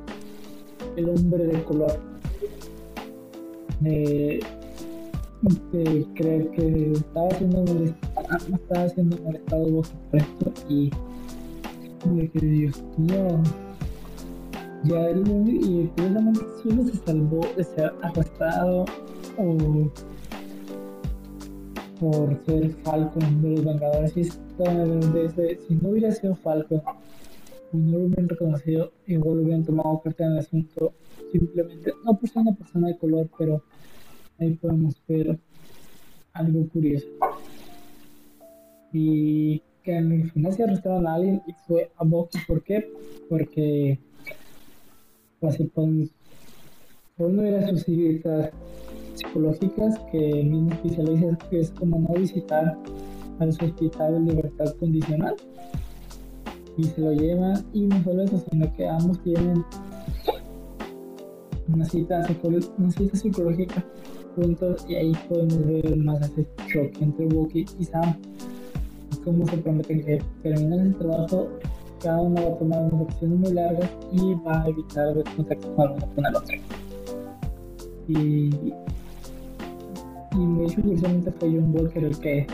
[0.95, 1.99] el hombre de color.
[3.79, 4.39] De,
[5.73, 10.89] de creer que estaba siendo molestado, estaba siendo molestado por esto y
[12.05, 13.41] de que Dios mío
[14.83, 18.85] ya él y curiosamente solo se salvó de ser arrestado
[19.37, 19.89] o
[22.03, 26.81] por ser Falcon de los Vengadores desde, si no hubiera sido Falcon
[27.71, 30.93] no lo hubieran reconocido igual hubieran tomado carta en el asunto
[31.31, 33.63] simplemente no por ser una persona de color pero
[34.37, 35.39] ahí podemos ver
[36.33, 37.07] algo curioso
[38.91, 42.91] y que en el final se arrestaron a alguien y fue a Bucky ¿por qué?
[43.29, 43.97] porque
[45.39, 48.51] pues, por una de sus citas
[49.13, 52.77] psicológicas que el mismo especialista que es como no visitar
[53.39, 55.35] a su hospital de libertad condicional
[56.77, 59.63] y se lo lleva y no solo eso sino que ambos tienen
[61.73, 62.27] una cita,
[62.77, 63.85] una cita psicológica
[64.35, 68.15] juntos y ahí podemos ver más ese choque entre Bucky y Sam
[69.23, 71.47] cómo se prometen que terminan el trabajo
[72.03, 75.75] cada uno va a tomar unas decisiones muy largas y va a evitar ver contacto
[75.75, 76.57] con con el otro.
[78.09, 78.73] Y,
[80.35, 82.47] y de hecho, curiosamente fue John Walker el que,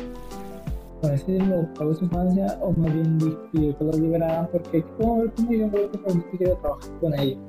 [1.02, 3.18] por así decirlo, pagó su infancia o más bien
[3.52, 7.40] pidió que lo liberaran porque como, como John Walker realmente quiere trabajar con ellos.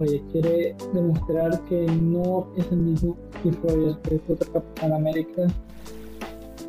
[0.00, 5.46] Oye, quiere demostrar que no es el mismo Steve Rogers, que es otro Capitán América,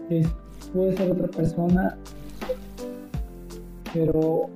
[0.10, 0.28] que
[0.74, 1.98] puede ser otra persona
[3.94, 4.50] pero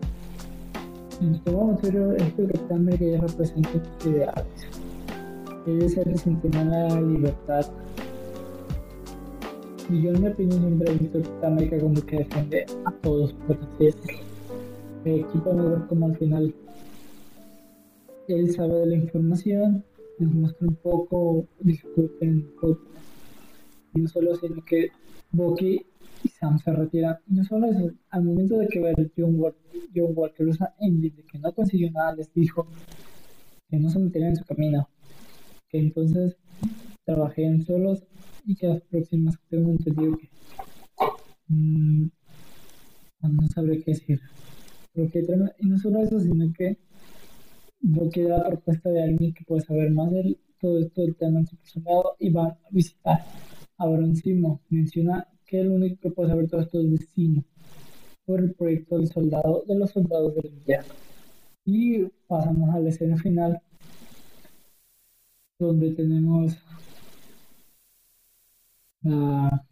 [1.22, 4.46] en todo serio, este Capitán América ya representa sus ideales.
[5.68, 7.66] Ellos se resentirán la libertad.
[9.90, 13.34] Y yo en mi opinión siempre he visto Capitán América como que defiende a todos,
[13.34, 14.20] por así decirlo.
[15.02, 16.56] Aquí podemos ver como al final
[18.28, 19.84] él sabe de la información,
[20.18, 22.82] les muestra un poco, discuten poco.
[23.94, 24.90] Y no solo, sino que
[25.32, 25.86] Bucky
[26.24, 27.22] y Sam se retira.
[27.28, 31.12] Y no solo eso, al momento de que ver John Walker, John Walker usa Envy,
[31.12, 32.66] de que no consiguió nada, les dijo
[33.70, 34.90] que no se meterían en su camino.
[35.70, 36.38] Que entonces
[37.06, 38.04] trabajen solos
[38.46, 40.30] y que las próximas tengo entendido que
[41.48, 42.08] mmm,
[43.22, 44.22] no sabré qué decir.
[44.96, 46.78] y no solo eso, sino que
[48.12, 51.44] que da la propuesta de alguien que puede saber más de todo esto del tema
[51.44, 53.24] personado y va a visitar
[53.78, 54.62] a Simo.
[54.70, 57.44] Menciona que el único que puede saber todo esto es vecino
[58.26, 60.94] por el proyecto del soldado de los soldados del invierno.
[61.66, 63.62] Y pasamos a la escena final
[65.60, 66.58] donde tenemos
[69.12, 69.64] a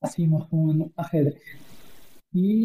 [0.00, 1.42] Así jugando ajedrez.
[2.32, 2.64] Y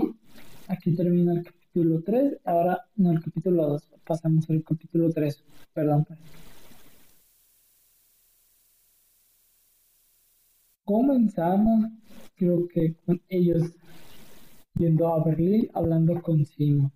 [0.67, 2.39] aquí termina el capítulo 3.
[2.45, 3.89] Ahora, no, el capítulo 2.
[4.05, 5.43] Pasamos al capítulo 3.
[5.73, 6.05] Perdón.
[10.85, 11.89] comenzamos,
[12.35, 13.71] creo que con ellos
[14.75, 16.91] yendo a Berlín, hablando con Simo.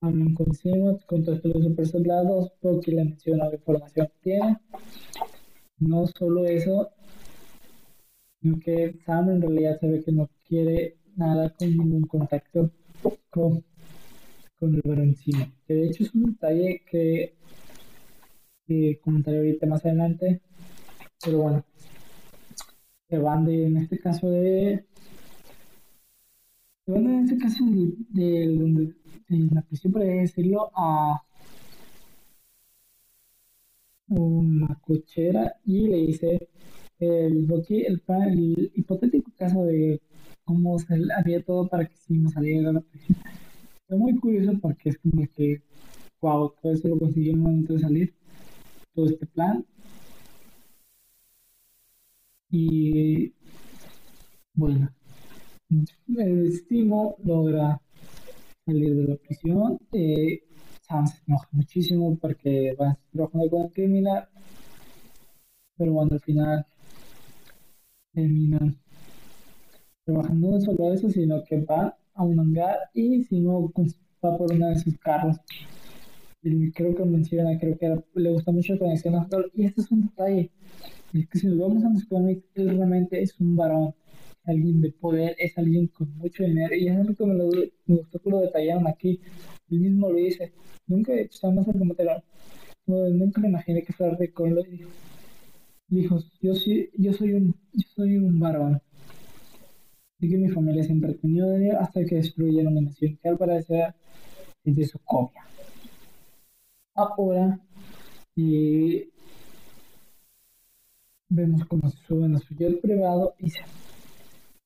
[0.00, 4.58] Hablan con Simo, con todos los super soldados, porque le menciona la información que tiene.
[5.78, 6.90] No solo eso,
[8.40, 12.70] sino que Sam en realidad se ve que no quiere nada con ningún contacto
[13.30, 13.64] con,
[14.58, 15.46] con el varón Simo.
[15.66, 17.34] Que de hecho es un detalle que
[19.02, 20.40] comentaré ahorita más adelante.
[21.24, 21.64] Pero bueno,
[23.08, 24.84] se van de, en este caso de,
[26.88, 28.94] se van en este caso de,
[29.28, 31.22] de, la prisión, por decirlo, a
[34.06, 36.48] una cochera y le dice
[36.98, 40.00] el, el, el hipotético caso de
[40.44, 43.18] cómo se haría todo para que sí no saliera la prisión.
[43.86, 45.60] Es muy curioso porque es como que,
[46.22, 48.14] wow, todo eso lo consiguió en un momento de salir,
[48.94, 49.62] todo este plan,
[52.50, 53.34] y
[54.54, 54.90] bueno,
[55.70, 57.80] el estimo logra
[58.64, 59.78] salir de la prisión.
[59.92, 60.42] Eh,
[60.82, 64.28] Sam se enoja muchísimo porque va trabajando con el criminal.
[65.76, 66.66] Pero bueno, al final
[68.12, 68.76] terminan
[70.04, 73.70] trabajando no solo eso, sino que va a un hangar y si no
[74.24, 75.36] va por uno de sus carros.
[76.42, 80.02] Y creo que menciona, creo que le gusta mucho la conexión Y este es un
[80.02, 80.50] detalle
[81.14, 83.94] es que si nos vamos a los cómics, él realmente es un varón,
[84.48, 87.50] alguien de poder, es alguien con mucho dinero, y es algo que me, lo,
[87.86, 89.20] gustó que lo detallaron aquí.
[89.70, 90.52] Él mismo lo dice,
[90.86, 91.94] nunca, estamos en como
[92.86, 94.90] no, nunca me imaginé que fuera rico, lo dijo.
[95.88, 98.80] dijo, yo sí, yo soy un, yo soy un varón.
[100.18, 103.38] Así que mi familia siempre ha tenido él hasta que destruyeron mi nación, que al
[103.38, 103.94] parecer
[104.64, 105.42] es de su copia.
[106.94, 107.60] Ahora,
[108.34, 109.04] y
[111.28, 113.60] vemos cómo se suben a su jet privado y se,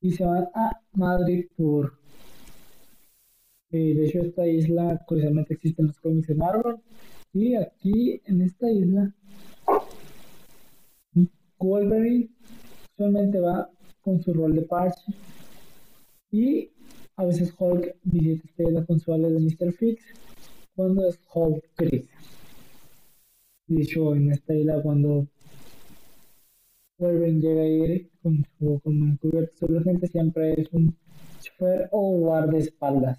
[0.02, 1.98] y se van a Madrid por...
[3.70, 6.76] Eh, de hecho, esta isla, curiosamente, existen los cómics de Marvel.
[7.32, 9.14] Y aquí, en esta isla,
[11.58, 12.28] Wolverine
[12.96, 13.70] solamente va
[14.02, 15.14] con su rol de parche.
[16.30, 16.70] Y
[17.16, 19.72] a veces Hulk visita esta isla con su de Mr.
[19.72, 20.02] Fix
[20.74, 22.08] cuando es Hulk gris.
[23.68, 25.28] De hecho, en esta isla, cuando
[27.02, 30.96] Wolverine llega a ir con su con encubierto sobre siempre es un
[31.40, 33.18] chofer o guardaespaldas.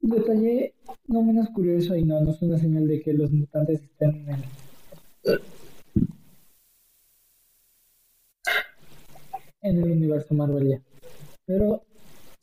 [0.00, 0.74] Detalle
[1.08, 4.28] no menos curioso y no, no es una señal de que los mutantes estén en
[4.28, 5.40] el,
[9.62, 10.80] en el universo Marvel ya.
[11.46, 11.82] Pero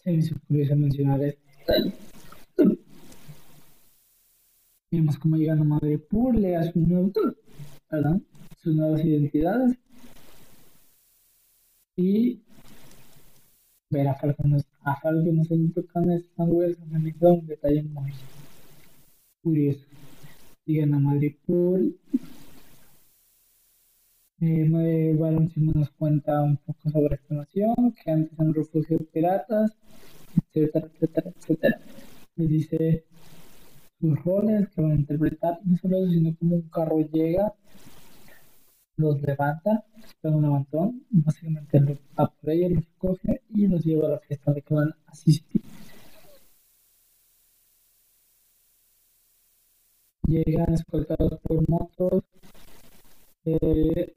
[0.04, 1.94] se me hizo curioso mencionar detalle.
[4.92, 7.14] Vemos cómo llegan a Madrid por a sus, nuevos,
[8.62, 9.78] sus nuevas identidades
[11.96, 12.42] y
[13.90, 17.84] ver a Falcon, a Falcon no se le tocan Stan Wilson me hizo un detalle
[17.84, 18.12] muy
[19.42, 19.86] curioso.
[20.66, 21.96] Llegan a Madrid Pool.
[24.42, 29.72] Eh, Baron nos cuenta un poco sobre esta nación, que antes eran refugios de piratas,
[30.36, 31.80] etcétera, etcétera, etcétera.
[32.36, 33.06] Les dice
[34.00, 37.54] sus roles que van a interpretar, no solo eso, sino como un carro llega
[38.98, 39.84] los levanta,
[40.24, 44.62] en un levantón, básicamente los va los coge y los lleva a la fiesta de
[44.62, 45.62] que van a asistir.
[50.28, 52.24] Llegan escoltados por motos,
[53.46, 54.14] eh,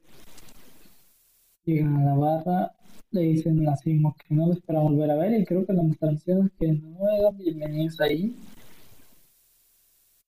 [1.64, 2.72] llegan a la barra,
[3.10, 6.46] le dicen así que no lo esperan volver a ver y creo que la mostración
[6.46, 8.36] es que no eran bienvenidos ahí.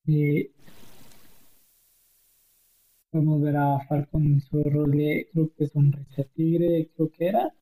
[0.06, 0.50] Eh,
[3.10, 7.54] Podemos ver a Falcon en su rol de, creo que sonrisa tigre, creo que era.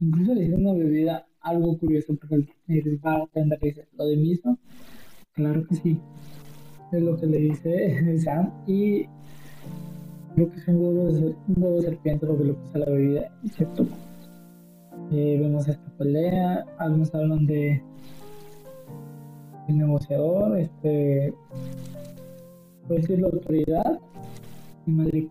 [0.00, 4.58] Incluso le hicieron una bebida algo curioso porque el bartender dice lo de mismo.
[5.34, 6.00] Claro que sí.
[6.90, 8.50] Es lo que le dice Sam.
[8.66, 9.04] Y
[10.34, 12.86] creo que es un huevo de, un huevo serpiente lo que le puso a la
[12.86, 13.50] bebida y.
[15.10, 16.64] Eh, vemos esta pelea.
[16.78, 17.82] Algunos hablan de
[19.68, 21.34] el negociador, este
[22.86, 24.00] puede decir la autoridad
[24.88, 25.28] en Madrid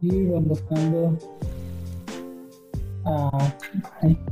[0.00, 1.16] y van buscando
[3.04, 3.52] a,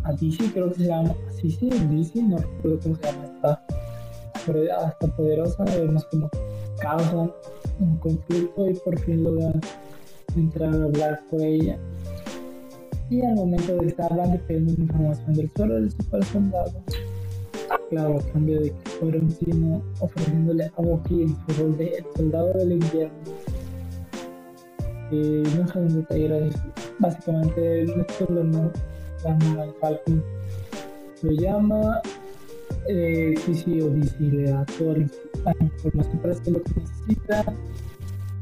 [0.04, 3.66] a DC, creo que se llama, sí, sí, DC, no recuerdo cómo se llama esta,
[4.84, 6.30] hasta poderosa, vemos como
[6.80, 7.32] causan
[7.80, 9.60] un conflicto y por fin logran
[10.36, 11.78] entrar a hablar con ella.
[13.10, 16.72] Y al momento de estar hablando pidiendo información del suelo del super soldado,
[17.90, 22.52] claro, a cambio de que fueron sino ofreciéndole a en su rol de el soldado
[22.54, 23.39] del invierno
[25.12, 26.50] eh, no saben detallar
[26.98, 28.42] básicamente esto lo
[29.24, 30.22] llama al Falcon.
[31.22, 32.00] Lo llama
[32.88, 37.54] eh, sí o DC le da toda la información para hacer lo que necesita.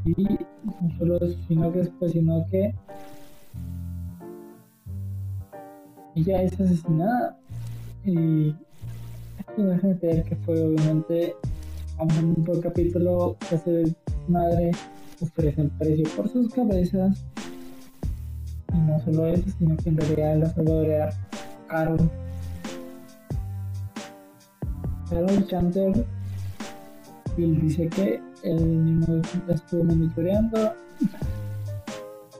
[0.05, 2.73] Y no solo eso sino que después sino que
[6.15, 7.37] ella es asesinada.
[8.05, 8.55] Y
[9.39, 11.35] esto deja de que fue obviamente
[11.99, 13.95] un por capítulo que hace
[14.27, 14.71] madre
[15.21, 17.25] ofrece el precio por sus cabezas.
[18.73, 21.09] Y no solo eso, sino que en realidad la salvadora
[21.67, 22.09] Carol.
[25.09, 26.05] Carol Chandler
[27.43, 30.73] él dice que el mismo la estuvo monitoreando.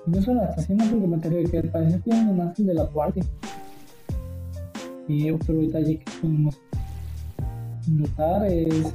[0.05, 2.83] Y no solo está haciendo un comentario de que al parecer tiene un de la
[2.83, 3.23] guardia.
[5.07, 6.59] Y otro detalle que podemos
[7.87, 8.93] notar es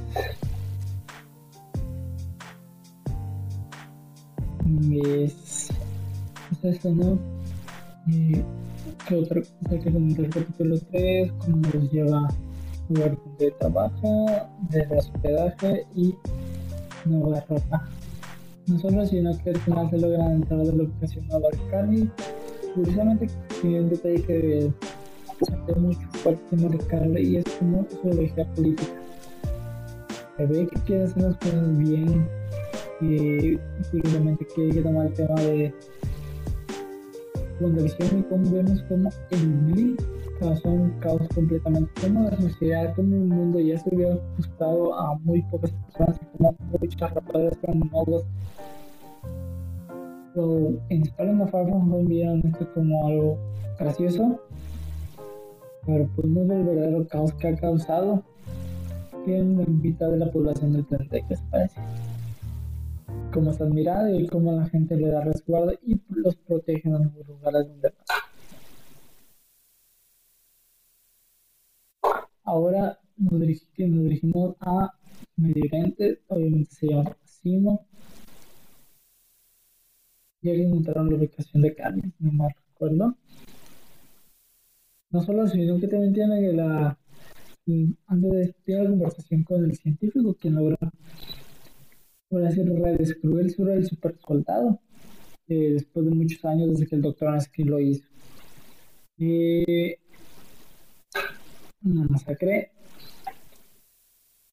[5.05, 5.69] es,
[6.51, 7.19] es eso, ¿no?
[8.07, 8.41] Y
[9.07, 11.31] ¿Qué otra cosa que comentar el capítulo 3?
[11.39, 12.35] Cómo los lleva al
[12.89, 16.15] lugar donde trabaja, del hospedaje y
[17.05, 17.87] nueva ropa.
[18.65, 22.09] No solo, sino que al final se logran entrar de la ubicación a Barcani.
[22.73, 23.27] Curiosamente,
[23.61, 24.71] tiene un detalle que
[25.41, 25.99] se mucho
[26.51, 27.97] en marcarle y es como su
[28.55, 28.93] política.
[30.37, 32.27] Se ve que quiere hacer las cosas bien,
[33.01, 33.57] y
[33.91, 35.73] curiosamente que tomar el tema de
[37.59, 40.01] WandaVision y como vemos como el Blink
[40.39, 45.17] causó un caos completamente como la sociedad, como el mundo ya se hubiera ajustado a
[45.19, 48.25] muy pocas personas y como muchas rapadas con modos
[50.89, 53.37] en Spider-Man Far From vieron esto como algo
[53.79, 54.39] gracioso,
[55.85, 58.21] pero podemos ver el verdadero caos que ha causado
[59.23, 61.79] que en la mitad de la población del planeta que se parece.
[63.35, 67.27] Cómo está admirada y cómo la gente le da resguardo y los protege en los
[67.27, 68.13] lugares donde pasa.
[72.45, 74.89] Ahora nos, dirigimos a
[75.35, 76.21] Medio obviamente
[76.69, 77.85] se llama Simo.
[80.41, 83.17] Ya que encontraron la ubicación de Cali, no me recuerdo.
[85.09, 86.97] No solo sino que también tiene la
[88.07, 90.77] antes de la conversación con el científico quien logra
[92.35, 94.81] por así redescubrir el super soldado
[95.47, 98.05] eh, después de muchos años desde que el doctor Anakin lo hizo.
[99.17, 99.97] Eh,
[101.85, 102.71] una masacre.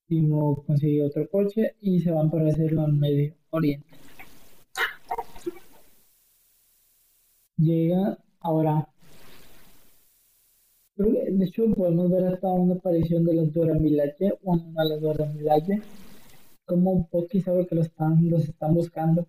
[0.06, 3.88] Timo consigue otro coche y se van para hacerlo al Medio Oriente.
[7.56, 8.88] Llega ahora.
[10.94, 15.26] De hecho, podemos ver hasta una aparición de las Dora Milaje, una de las Dora
[15.26, 15.82] Milaje,
[16.72, 19.26] como Poki sabe que los están, los están buscando.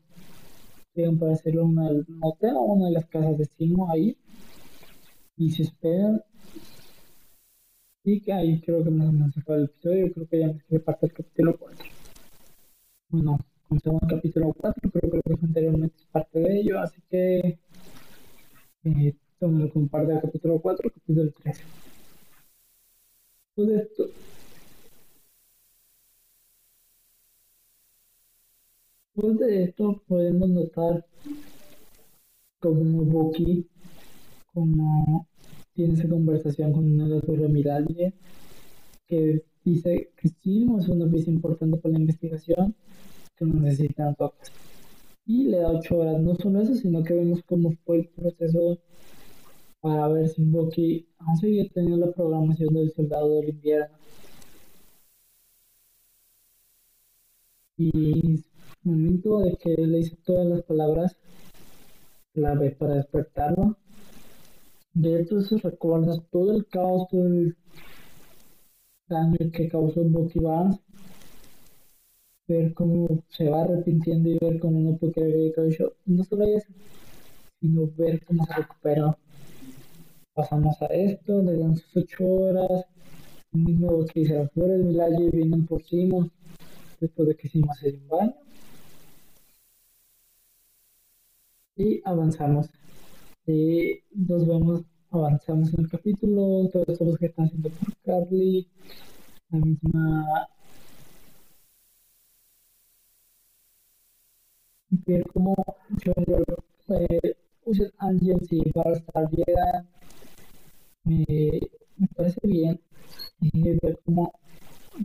[0.96, 4.16] Llegan para hacerlo una del motel o una de las casas de Simo ahí.
[5.36, 6.24] Y se esperan
[8.06, 9.08] y que ahí creo que más
[9.48, 10.14] o el episodio.
[10.14, 11.86] Creo que ya me escribe parte del capítulo 4.
[13.10, 14.92] Bueno, comenzamos el capítulo 4.
[14.92, 16.80] Creo que lo que anteriormente es parte de ello.
[16.80, 17.60] Así que
[18.86, 21.62] eh, tómalo como parte del capítulo 4, capítulo 3.
[23.56, 24.10] Pues esto.
[29.16, 31.06] Después de esto podemos notar
[32.60, 33.68] como Bucky,
[34.52, 35.28] como
[35.74, 38.16] tiene esa conversación con una doctora Miralde
[39.08, 42.76] que dice que sí es una pieza importante para la investigación,
[43.38, 44.52] que necesitan toques.
[45.28, 48.80] Y le da ocho horas, no solo eso, sino que vemos cómo fue el proceso
[49.80, 53.96] para ver si Bucky aún seguía teniendo la programación del soldado del invierno.
[57.78, 58.44] Y
[58.84, 61.16] momento de que le dice todas las palabras
[62.34, 63.78] clave para despertarlo,
[64.94, 67.56] de esto se recuerda todo el caos, todo el
[69.08, 70.80] daño que causó Bucky Barnes.
[72.48, 75.94] Ver cómo se va arrepintiendo y ver cómo no puede creer que.
[76.06, 76.68] No solo eso,
[77.60, 79.18] sino ver cómo se recupera.
[80.36, 82.86] Pasamos a esto, le dan sus ocho horas.
[83.54, 86.28] El mismo Bucky se las flores y vienen por cima
[87.00, 88.43] después de que hicimos el baño.
[91.76, 92.70] Y avanzamos.
[93.48, 98.68] Y nos vemos, avanzamos en el capítulo, todos los que están haciendo por Carly,
[99.50, 100.50] la misma
[105.06, 105.56] ver cómo
[106.04, 106.26] John
[106.90, 109.88] eh, usa Angels y estar llegan
[111.04, 111.26] me,
[111.98, 112.80] me parece bien.
[113.42, 114.34] Y ver cómo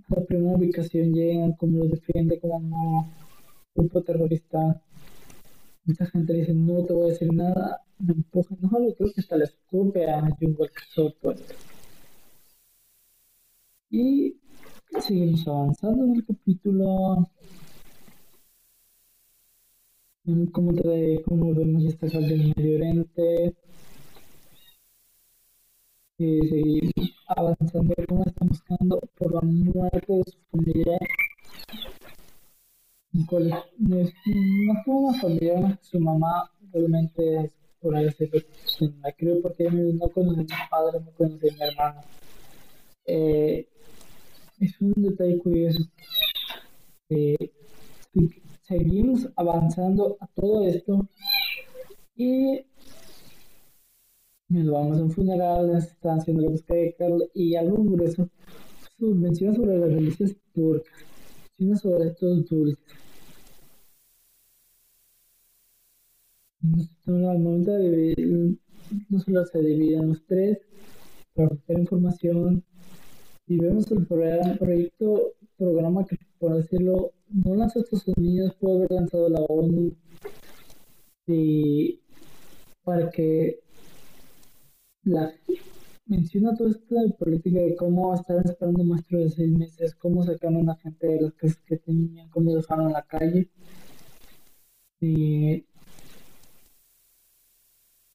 [0.09, 3.01] la primera ubicación llegan, cómo los defiende como
[3.75, 4.81] un grupo terrorista
[5.89, 9.21] mucha gente dice no te voy a decir nada me empuja, no lo creo que
[9.21, 11.35] hasta le escupe a Walker Soto.
[13.91, 14.37] Y
[15.01, 17.29] seguimos avanzando en el capítulo.
[20.53, 23.55] Como, te, como vemos esta sal del Medio Oriente.
[26.19, 26.93] Y seguimos
[27.27, 27.95] avanzando.
[28.09, 30.99] Como están buscando por la muerte de su familia.
[33.15, 33.25] Es,
[34.27, 38.29] no fue una familia, su mamá realmente es por ahí se
[39.03, 42.01] la creo porque no conoce a mi padre, no conoce a mi hermano.
[43.07, 43.69] Eh,
[44.61, 45.83] es un detalle curioso.
[47.09, 47.53] Eh,
[48.63, 51.09] seguimos avanzando a todo esto
[52.17, 52.61] y
[54.49, 58.29] nos vamos a un funeral, están haciendo la búsqueda de Carlos y algo grueso
[58.99, 60.93] menciona sobre las delicias turcas,
[61.59, 62.79] sobre estos dulces.
[67.07, 68.59] al momento de dividir,
[69.09, 70.59] no solo se dividen los tres
[71.35, 72.63] para buscar información
[73.47, 79.29] y vemos el proyecto, programa que por decirlo, no lanzó Estados Unidos, puede haber lanzado
[79.29, 79.93] la ONU
[81.27, 82.01] y
[82.85, 83.61] para que
[85.03, 85.33] la
[86.09, 90.69] menciona todo esto de política de cómo estaban esperando maestro de seis meses, cómo sacaron
[90.69, 93.49] a gente de las casas que tenían, cómo dejaron la calle.
[95.01, 95.65] Y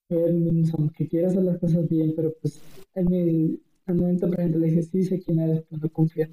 [0.10, 2.60] él aunque quiera hacer las cosas bien, pero pues
[2.96, 6.30] en al momento presente le dice sí sé quién eres, pues no confía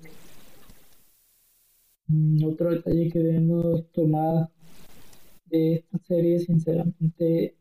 [2.08, 4.50] mm, otro detalle que debemos tomar
[5.46, 7.56] de esta serie, sinceramente,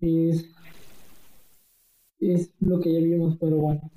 [0.00, 0.50] es,
[2.20, 3.90] es lo que ya vimos, pero bueno.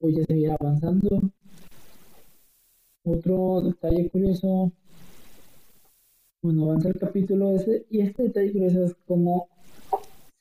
[0.00, 1.20] voy a seguir avanzando.
[3.04, 4.72] Otro detalle curioso,
[6.42, 9.48] bueno, avanza el capítulo ese, y este detalle curioso es como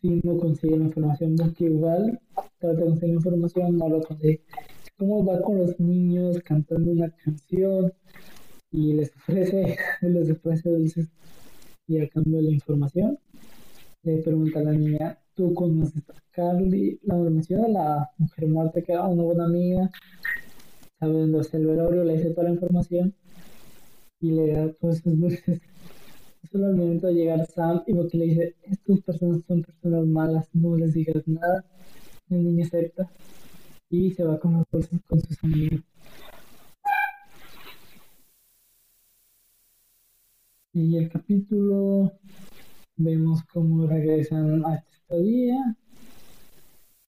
[0.02, 2.20] si no consigue la información, porque igual
[2.58, 4.42] trata de conseguir información, no lo consigue.
[4.98, 7.94] Cómo va con los niños cantando una canción
[8.72, 11.10] y les ofrece, les ofrece dulces
[11.88, 13.20] y a cambio de la información
[14.04, 17.00] le pregunta a la niña, ¿tú conoces a Carly?
[17.04, 19.90] La menciona la mujer muerta que era una buena amiga,
[21.40, 23.14] está el velorio, le dice toda la información
[24.22, 25.62] y le da todos esos dulces.
[26.52, 30.50] Solo al momento de llegar Sam y que le dice, estas personas son personas malas,
[30.54, 31.64] no les digas nada.
[32.30, 33.10] El niño acepta
[33.90, 35.82] y se va con los dulces con sus amigos.
[40.74, 42.14] Y el capítulo
[43.00, 45.76] vemos cómo regresan a este día,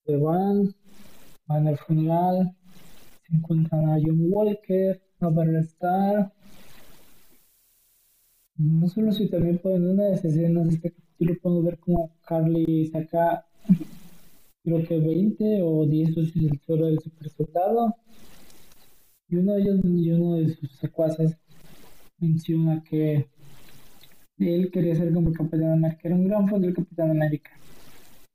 [0.06, 0.74] se van,
[1.46, 2.56] van al funeral,
[3.28, 6.34] se encuentran a John Walker, a Star.
[8.56, 12.16] No solo si también pueden una de esas escenas de este capítulo podemos ver cómo
[12.26, 13.46] Carly saca
[14.64, 17.96] creo que 20 o 10 el suelo del super soldado
[19.28, 21.38] y uno de ellos y uno de sus secuaces
[22.20, 23.28] menciona que
[24.50, 27.52] él quería ser como el Capitán América, era un gran fan del Capitán América.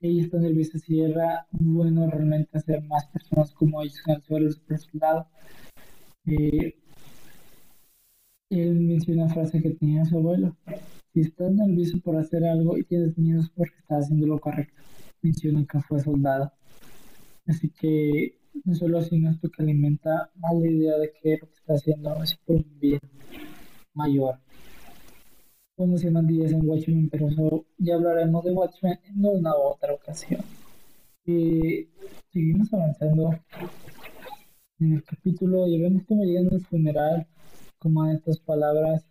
[0.00, 4.52] Ella está nerviosa si era bueno realmente hacer más personas como ellos en el suelo
[4.52, 5.26] super soldado.
[6.26, 6.76] Eh,
[8.50, 10.56] él menciona una frase que tenía su abuelo.
[11.12, 14.82] Si estás nervioso por hacer algo y tienes miedo es porque estás haciendo lo correcto.
[15.22, 16.52] Menciona que fue soldado.
[17.46, 21.48] Así que no solo así no esto que alimenta más la idea de que lo
[21.48, 23.00] que está haciendo es por un bien
[23.94, 24.38] mayor
[25.78, 27.28] llaman días en Watchmen, pero
[27.76, 30.40] ya hablaremos de Watchmen en una otra ocasión.
[31.26, 31.88] Y
[32.32, 33.38] seguimos avanzando
[34.80, 37.26] en el capítulo y vemos cómo llegan al funeral,
[37.78, 39.04] como estas palabras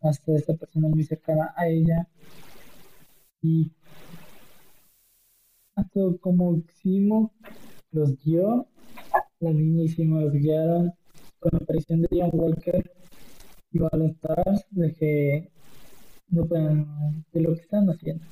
[0.00, 2.08] hasta esta persona muy cercana a ella
[3.40, 3.70] y
[5.76, 7.32] hasta como Simo
[7.92, 8.66] los guió,
[9.38, 10.92] la niña y los guiaron
[11.38, 12.90] con la aparición de John Walker
[13.72, 15.59] y Stars de que
[16.30, 16.86] no pueden
[17.32, 18.24] de lo que están haciendo.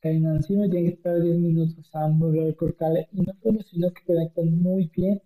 [0.00, 3.92] Caen encima y tienen que esperar 10 minutos a mover el y no solo sino
[3.92, 5.20] que conectan muy bien.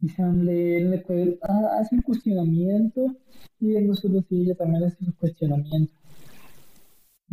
[0.00, 3.16] Y Sam le, le ah, hace un cuestionamiento
[3.60, 5.94] y no solo si ella también hace su cuestionamiento.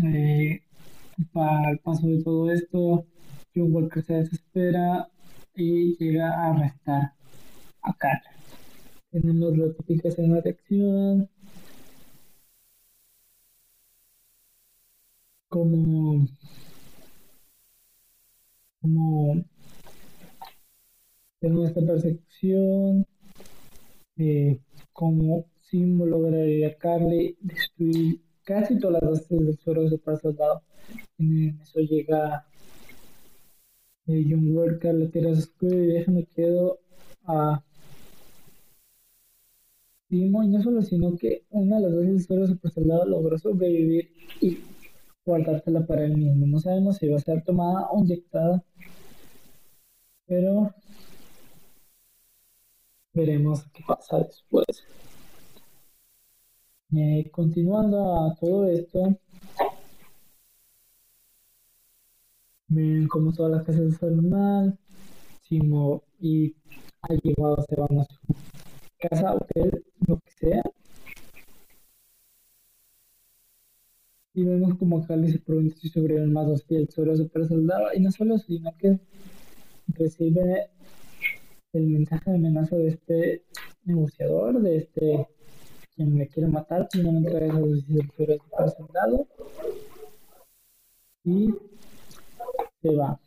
[0.03, 0.61] Eh,
[1.33, 3.05] para el paso de todo esto,
[3.55, 5.09] John Walker se desespera
[5.55, 7.13] y llega a arrestar
[7.81, 8.21] a Carl.
[9.11, 11.29] Tenemos la típica escena de acción,
[15.49, 16.27] como,
[18.81, 19.43] como
[21.39, 23.05] tengo esta percepción,
[24.93, 30.63] como símbolo de a Carly destruir casi todas las bases del suelo de super soldado.
[31.17, 32.45] En eso llega
[34.07, 36.79] eh, John Walker, tira su escudo y deja me quedo
[37.25, 37.63] a
[40.07, 43.37] Timo, y no solo, sino que una de las bases del suelo super soldado logró
[43.37, 44.57] sobrevivir y
[45.29, 46.47] guardártela para él mismo.
[46.47, 48.63] No sabemos si va a ser tomada o inyectada,
[50.25, 50.73] pero
[53.13, 54.65] veremos qué pasa después.
[56.95, 59.15] Eh, continuando a todo esto,
[62.67, 64.77] ven como todas las casas son mal,
[65.43, 66.55] Simo y
[67.23, 68.19] llevado se van a su
[68.97, 70.63] casa, hotel, lo que sea,
[74.39, 77.99] y vemos como Cali se pregunta si sobre el más hostil sobre super soldado y
[77.99, 78.99] no solo sino que
[79.87, 80.69] recibe
[81.73, 83.43] el mensaje de amenaza de este
[83.83, 85.27] negociador de este
[85.93, 88.39] quien le quiere matar finalmente a el super
[88.77, 89.27] soldado.
[91.25, 91.53] Y
[92.81, 93.19] se va.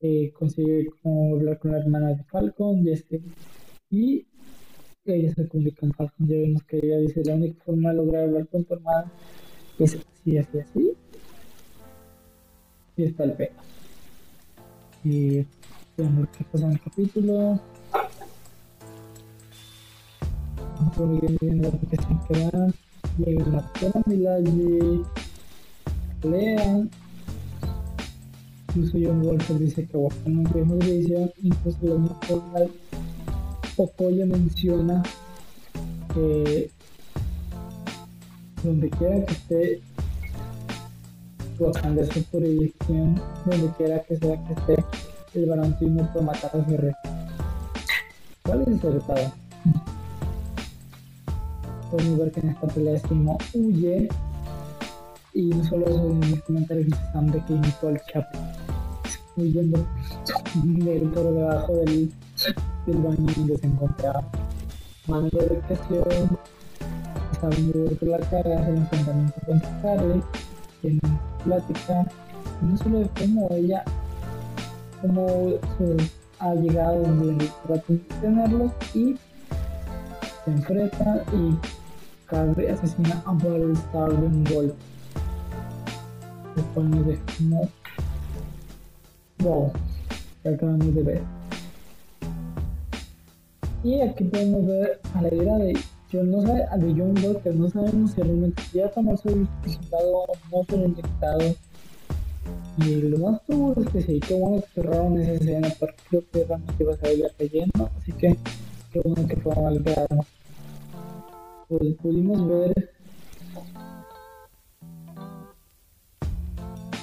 [0.00, 3.22] Eh, consigue hablar con la hermana de Falcon y este
[3.90, 4.26] y
[5.04, 8.24] ella se comunica con Falcon ya vemos que ella dice la única forma de lograr
[8.24, 9.10] hablar con tu hermana
[9.84, 10.92] es así, así, así.
[12.96, 13.52] Y está el pega.
[15.04, 15.46] Y
[15.96, 17.60] veamos qué pasa en el capítulo.
[20.96, 22.74] Bien, bien la aplicación que dan.
[23.18, 25.00] Llegan a la Milagre.
[26.22, 26.90] Lean.
[28.68, 30.42] Incluso John Walker dice que Waka no
[30.80, 31.30] es edición.
[31.42, 32.20] Incluso la misma
[33.76, 35.02] Okoye menciona
[36.12, 36.70] que
[38.68, 39.80] donde quiera que esté
[41.58, 44.84] Wakanda su proyección, donde quiera que sea que esté
[45.34, 46.96] el barantismo por matar a Guerrero.
[48.44, 49.32] ¿Cuál es el resultado?
[51.90, 54.08] Podemos ver que en esta pelea Simo huye
[55.34, 58.38] y no solo eso, en el comentario dice Sam de que imitó al Chapo
[59.36, 59.86] huyendo
[61.14, 62.12] por debajo del,
[62.86, 64.24] del baño donde se encontraba.
[65.06, 65.62] Mano de
[67.38, 70.24] educación, está viendo por la cara, el enfrentamiento con Scarlett,
[70.80, 72.06] tienen plática,
[72.62, 73.84] no solo de cómo ella,
[75.00, 75.52] cómo
[76.40, 79.16] ha llegado donde trata de tenerlos y
[80.44, 81.56] se enfrenta y
[82.26, 84.74] Carly asesina a Battlestar de un golpe.
[86.56, 87.68] Lo cual nos deja como
[89.38, 89.72] wow,
[90.44, 91.22] acabamos de ver.
[93.84, 95.78] Y aquí podemos ver a la idea de
[96.10, 100.76] John, no sabe, de John Walker, no sabemos si realmente ya tomó su resultado, no
[100.76, 101.54] lo inyectado.
[102.78, 106.24] Y lo más seguro es que sí, qué bueno que cerraron esa escena, porque creo
[106.32, 108.38] que realmente iba a salir cayendo, así que
[108.92, 109.84] qué bueno que fue mal
[111.68, 112.90] Pues pudimos ver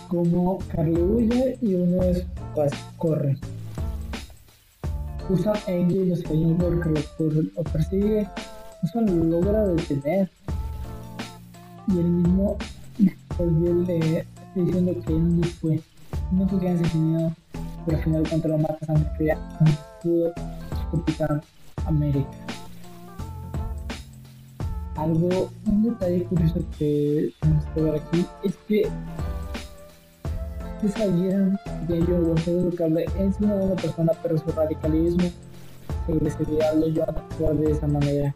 [0.07, 3.37] como Carly huye y uno es pues corre.
[5.29, 6.89] Usa Angie y los porque
[7.19, 8.27] lo, lo persigue,
[8.85, 10.29] eso lo logra detener.
[11.87, 12.57] Y el mismo
[13.37, 14.25] pues le está
[14.55, 15.81] diciendo que él no fue,
[16.31, 17.35] no fue quien asesinó,
[17.85, 19.37] pero al final contra lo mata sangre fría,
[20.01, 20.33] pudo
[20.91, 21.41] Capitán
[21.85, 22.29] América.
[24.95, 28.89] Algo, un detalle curioso que tenemos que ver aquí es que
[30.95, 35.29] sabían que yo Gonzalo Ducable es una buena persona, pero su radicalismo
[36.37, 38.33] sería lo yo actuar de esa manera.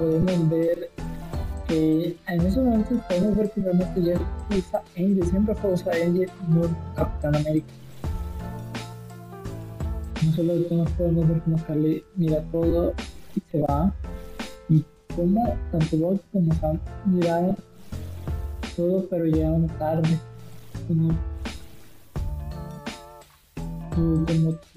[0.00, 0.90] Podemos ver
[1.68, 4.14] que en esos momentos podemos ver que realmente ya
[4.56, 6.62] usa Angel, siempre fue usa Angel, no
[6.96, 7.68] Capitán América.
[10.24, 10.54] No solo
[10.96, 12.94] podemos ver cómo Carly mira todo
[13.36, 13.92] y se va,
[14.70, 14.82] y
[15.14, 17.56] como tanto vos como Sam miraron
[18.74, 20.18] todo, pero llegaron tarde.
[20.88, 21.12] Como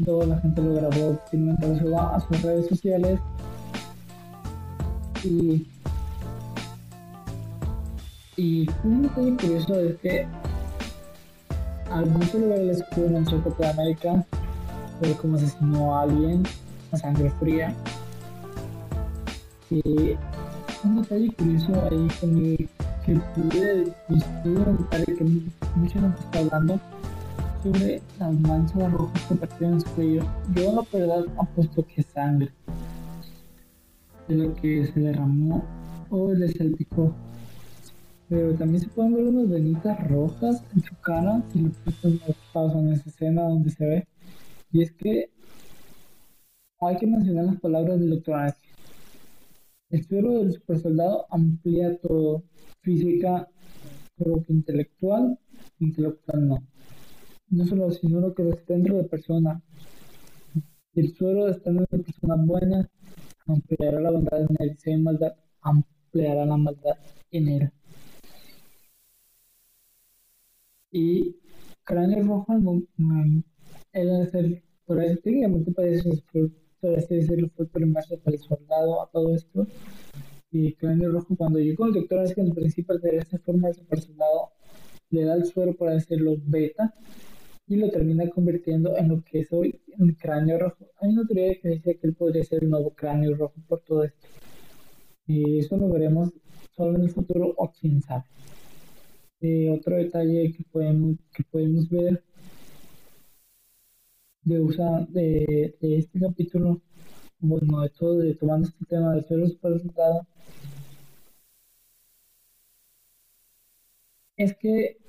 [0.05, 3.21] toda la gente lo grabó, finalmente se va a sus redes sociales
[5.23, 5.65] y
[8.35, 10.27] y un detalle curioso es que
[11.91, 14.25] al no solo ver el escudo en Choco de América,
[14.99, 16.41] ver cómo asesinó a alguien
[16.91, 17.75] a sangre fría.
[19.69, 20.15] Y
[20.83, 22.69] un detalle curioso ahí que,
[23.05, 23.93] que pude,
[24.43, 25.23] notar que
[25.75, 26.79] mucha gente está hablando
[27.61, 30.25] sobre las manchas rojas que partieron su cuello.
[30.55, 32.51] Yo la verdad apuesto que sangre
[34.27, 35.63] de lo que se derramó
[36.09, 37.13] o le salpicó.
[38.29, 41.71] Pero también se pueden ver unas venitas rojas en su cara, si lo
[42.51, 44.07] pausa en esa escena donde se ve.
[44.71, 45.29] Y es que
[46.79, 48.53] hay que mencionar las palabras del doctor
[49.89, 52.43] El suero del super soldado amplía todo,
[52.81, 53.47] física,
[54.17, 55.37] pero que intelectual,
[55.79, 56.63] intelectual no
[57.53, 59.61] no solo sino lo que está dentro de persona.
[60.95, 62.89] el suelo está en una persona buena,
[63.47, 64.77] ampliará la bondad en él.
[64.79, 66.97] Si maldad, ampliará la maldad
[67.31, 67.71] en él.
[70.91, 71.35] Y
[71.83, 72.53] cráneo rojo,
[73.93, 76.23] él es el, por eso técnicamente parece
[76.83, 79.65] por así decirlo, fue el primer el soldado a todo esto.
[80.51, 84.51] Y cráneo rojo, cuando llegó el doctor, que en principio de esa forma super soldado
[85.09, 86.93] le da el suero, por decirlo, beta,
[87.67, 90.85] y lo termina convirtiendo en lo que es hoy un cráneo rojo.
[91.03, 94.05] Hay una teoría que dice que él podría ser el nuevo cráneo rojo por todo
[94.05, 94.25] esto.
[95.27, 96.31] Y eso lo veremos
[96.71, 98.23] solo en el futuro o quién sabe.
[99.69, 102.23] Otro detalle que podemos, que podemos ver
[104.43, 106.81] de, usa, de, este capítulo,
[107.39, 110.25] bueno, de todo, de tomando este tema de suelos para resultado,
[114.37, 114.99] es que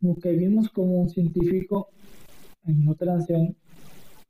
[0.00, 1.90] lo que vimos como un científico
[2.66, 3.56] en otra nación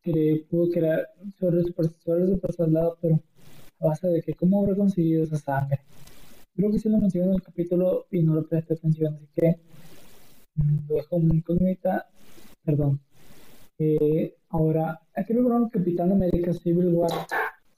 [0.05, 1.09] que pudo crear
[1.41, 3.21] sobre supersesores de soldado, pero
[3.81, 5.81] a base de que cómo habrá conseguido esa sangre.
[6.55, 9.57] Creo que sí lo mencioné en el capítulo y no lo presté atención, así que
[10.57, 12.07] mm, lo dejo como incógnita.
[12.65, 13.01] Perdón.
[13.79, 17.11] Eh, ahora, aquí lograron Capitán América Civil War.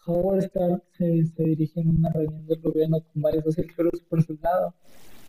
[0.07, 4.74] Howard Stark se, se dirige en una reunión del gobierno con varios asesores super soldados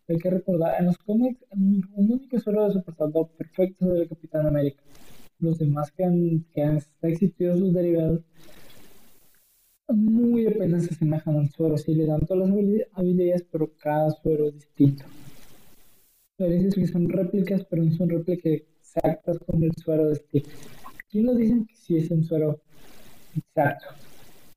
[0.10, 4.10] hay que recordar, en los cómics, un único solo de super soldado perfecto es el
[4.10, 4.82] Capitán América.
[5.40, 8.22] Los demás que han, que han existido sus derivados
[9.94, 12.58] muy apenas se asemejan al suero, sí le dan todas las
[12.94, 15.06] habilidades, pero cada suero es distinto.
[16.38, 20.46] La es que son réplicas, pero no son réplicas exactas con el suero de Steve.
[21.00, 22.62] Aquí nos dicen que sí es un suero
[23.36, 23.88] exacto.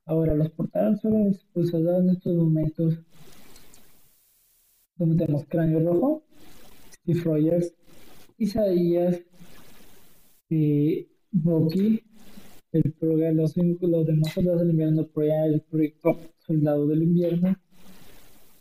[0.04, 2.98] Ahora, los portales suero expulsados en estos momentos,
[4.96, 6.22] donde tenemos Cráneo Rojo,
[6.92, 7.74] Steve Rogers,
[8.36, 9.22] Isaías,
[10.50, 12.02] eh, Bucky,
[12.72, 12.94] el
[13.36, 17.56] los, los demás soldados del invierno, el proyecto Soldado del Invierno,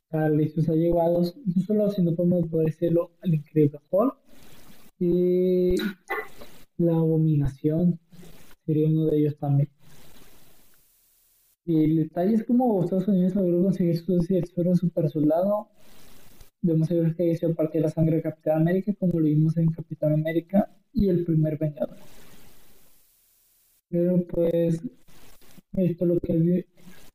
[0.10, 4.16] Carly y sus allegados, no solo sino puede decirlo, el increíble Hulk
[5.00, 5.76] y
[6.78, 8.00] la abominación
[8.66, 9.70] sería uno de ellos también.
[11.66, 15.70] Y el detalle es como Estados Unidos logró conseguir su suero super soldado.
[16.62, 19.72] Debemos saber que hizo parte de la sangre de Capitán América, como lo vimos en
[19.72, 21.98] Capitán América y el primer Vengador.
[23.90, 24.82] Pero pues,
[25.74, 26.66] esto es lo que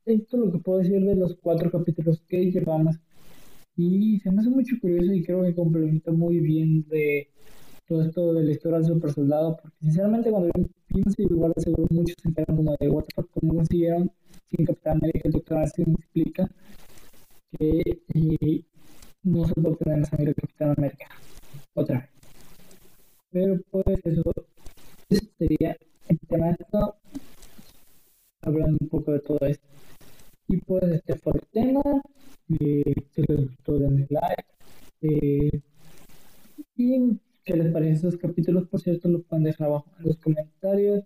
[0.06, 2.96] esto lo que puedo decir de los cuatro capítulos que llevamos.
[3.76, 7.30] Y se me hace mucho curioso y creo que complementa muy bien de
[7.86, 10.50] todo esto de la historia del super soldado, porque sinceramente cuando
[10.88, 14.10] vimos igual seguro muchos se quedaron como de what cómo consiguieron
[14.50, 16.50] sin Capitán América, el doctor Aston explica
[17.58, 17.82] que
[18.14, 18.64] eh,
[19.24, 21.06] no obtener la sangre Capitán América.
[21.74, 22.08] Otra.
[23.30, 24.32] Pero pues eso,
[25.38, 25.76] sería
[26.08, 26.96] el tema de esto,
[28.42, 29.66] hablando un poco de todo esto.
[30.46, 31.82] Y pues este fue el tema.
[32.60, 34.44] Eh, si les gustó, denle like.
[35.00, 35.62] Eh,
[36.76, 41.04] y qué les parecen esos capítulos, por cierto, lo pueden dejar abajo en los comentarios.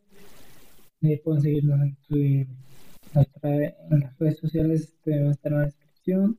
[1.02, 1.96] Eh, pueden seguirnos en,
[3.14, 6.38] en las redes sociales, este, va a estar en la descripción.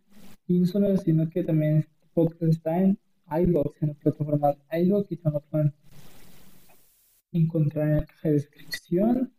[0.50, 2.98] Y no solo sino que también este podcast está en
[3.32, 5.74] iBox, en la plataforma iBox, y también lo pueden
[7.32, 9.32] encontrar en la caja de descripción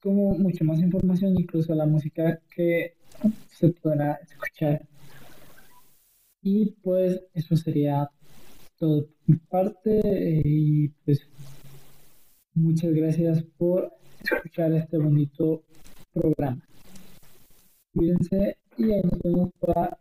[0.00, 2.94] como mucha más información, incluso la música que
[3.48, 4.86] se podrá escuchar.
[6.40, 8.08] Y pues eso sería
[8.78, 11.28] todo por mi parte y pues
[12.54, 15.64] muchas gracias por escuchar este bonito
[16.12, 16.62] programa.
[17.92, 19.98] Cuídense y ahí nos vemos para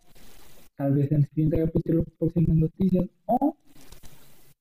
[0.78, 3.58] tal vez en el siguiente capítulo próximas noticias o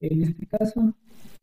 [0.01, 0.95] en este caso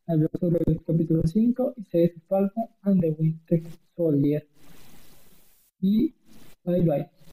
[0.06, 3.62] hablar sobre el capítulo 5 y se Falcon and the Winter
[3.96, 4.46] Soldier.
[5.80, 6.12] Y
[6.64, 7.23] bye bye.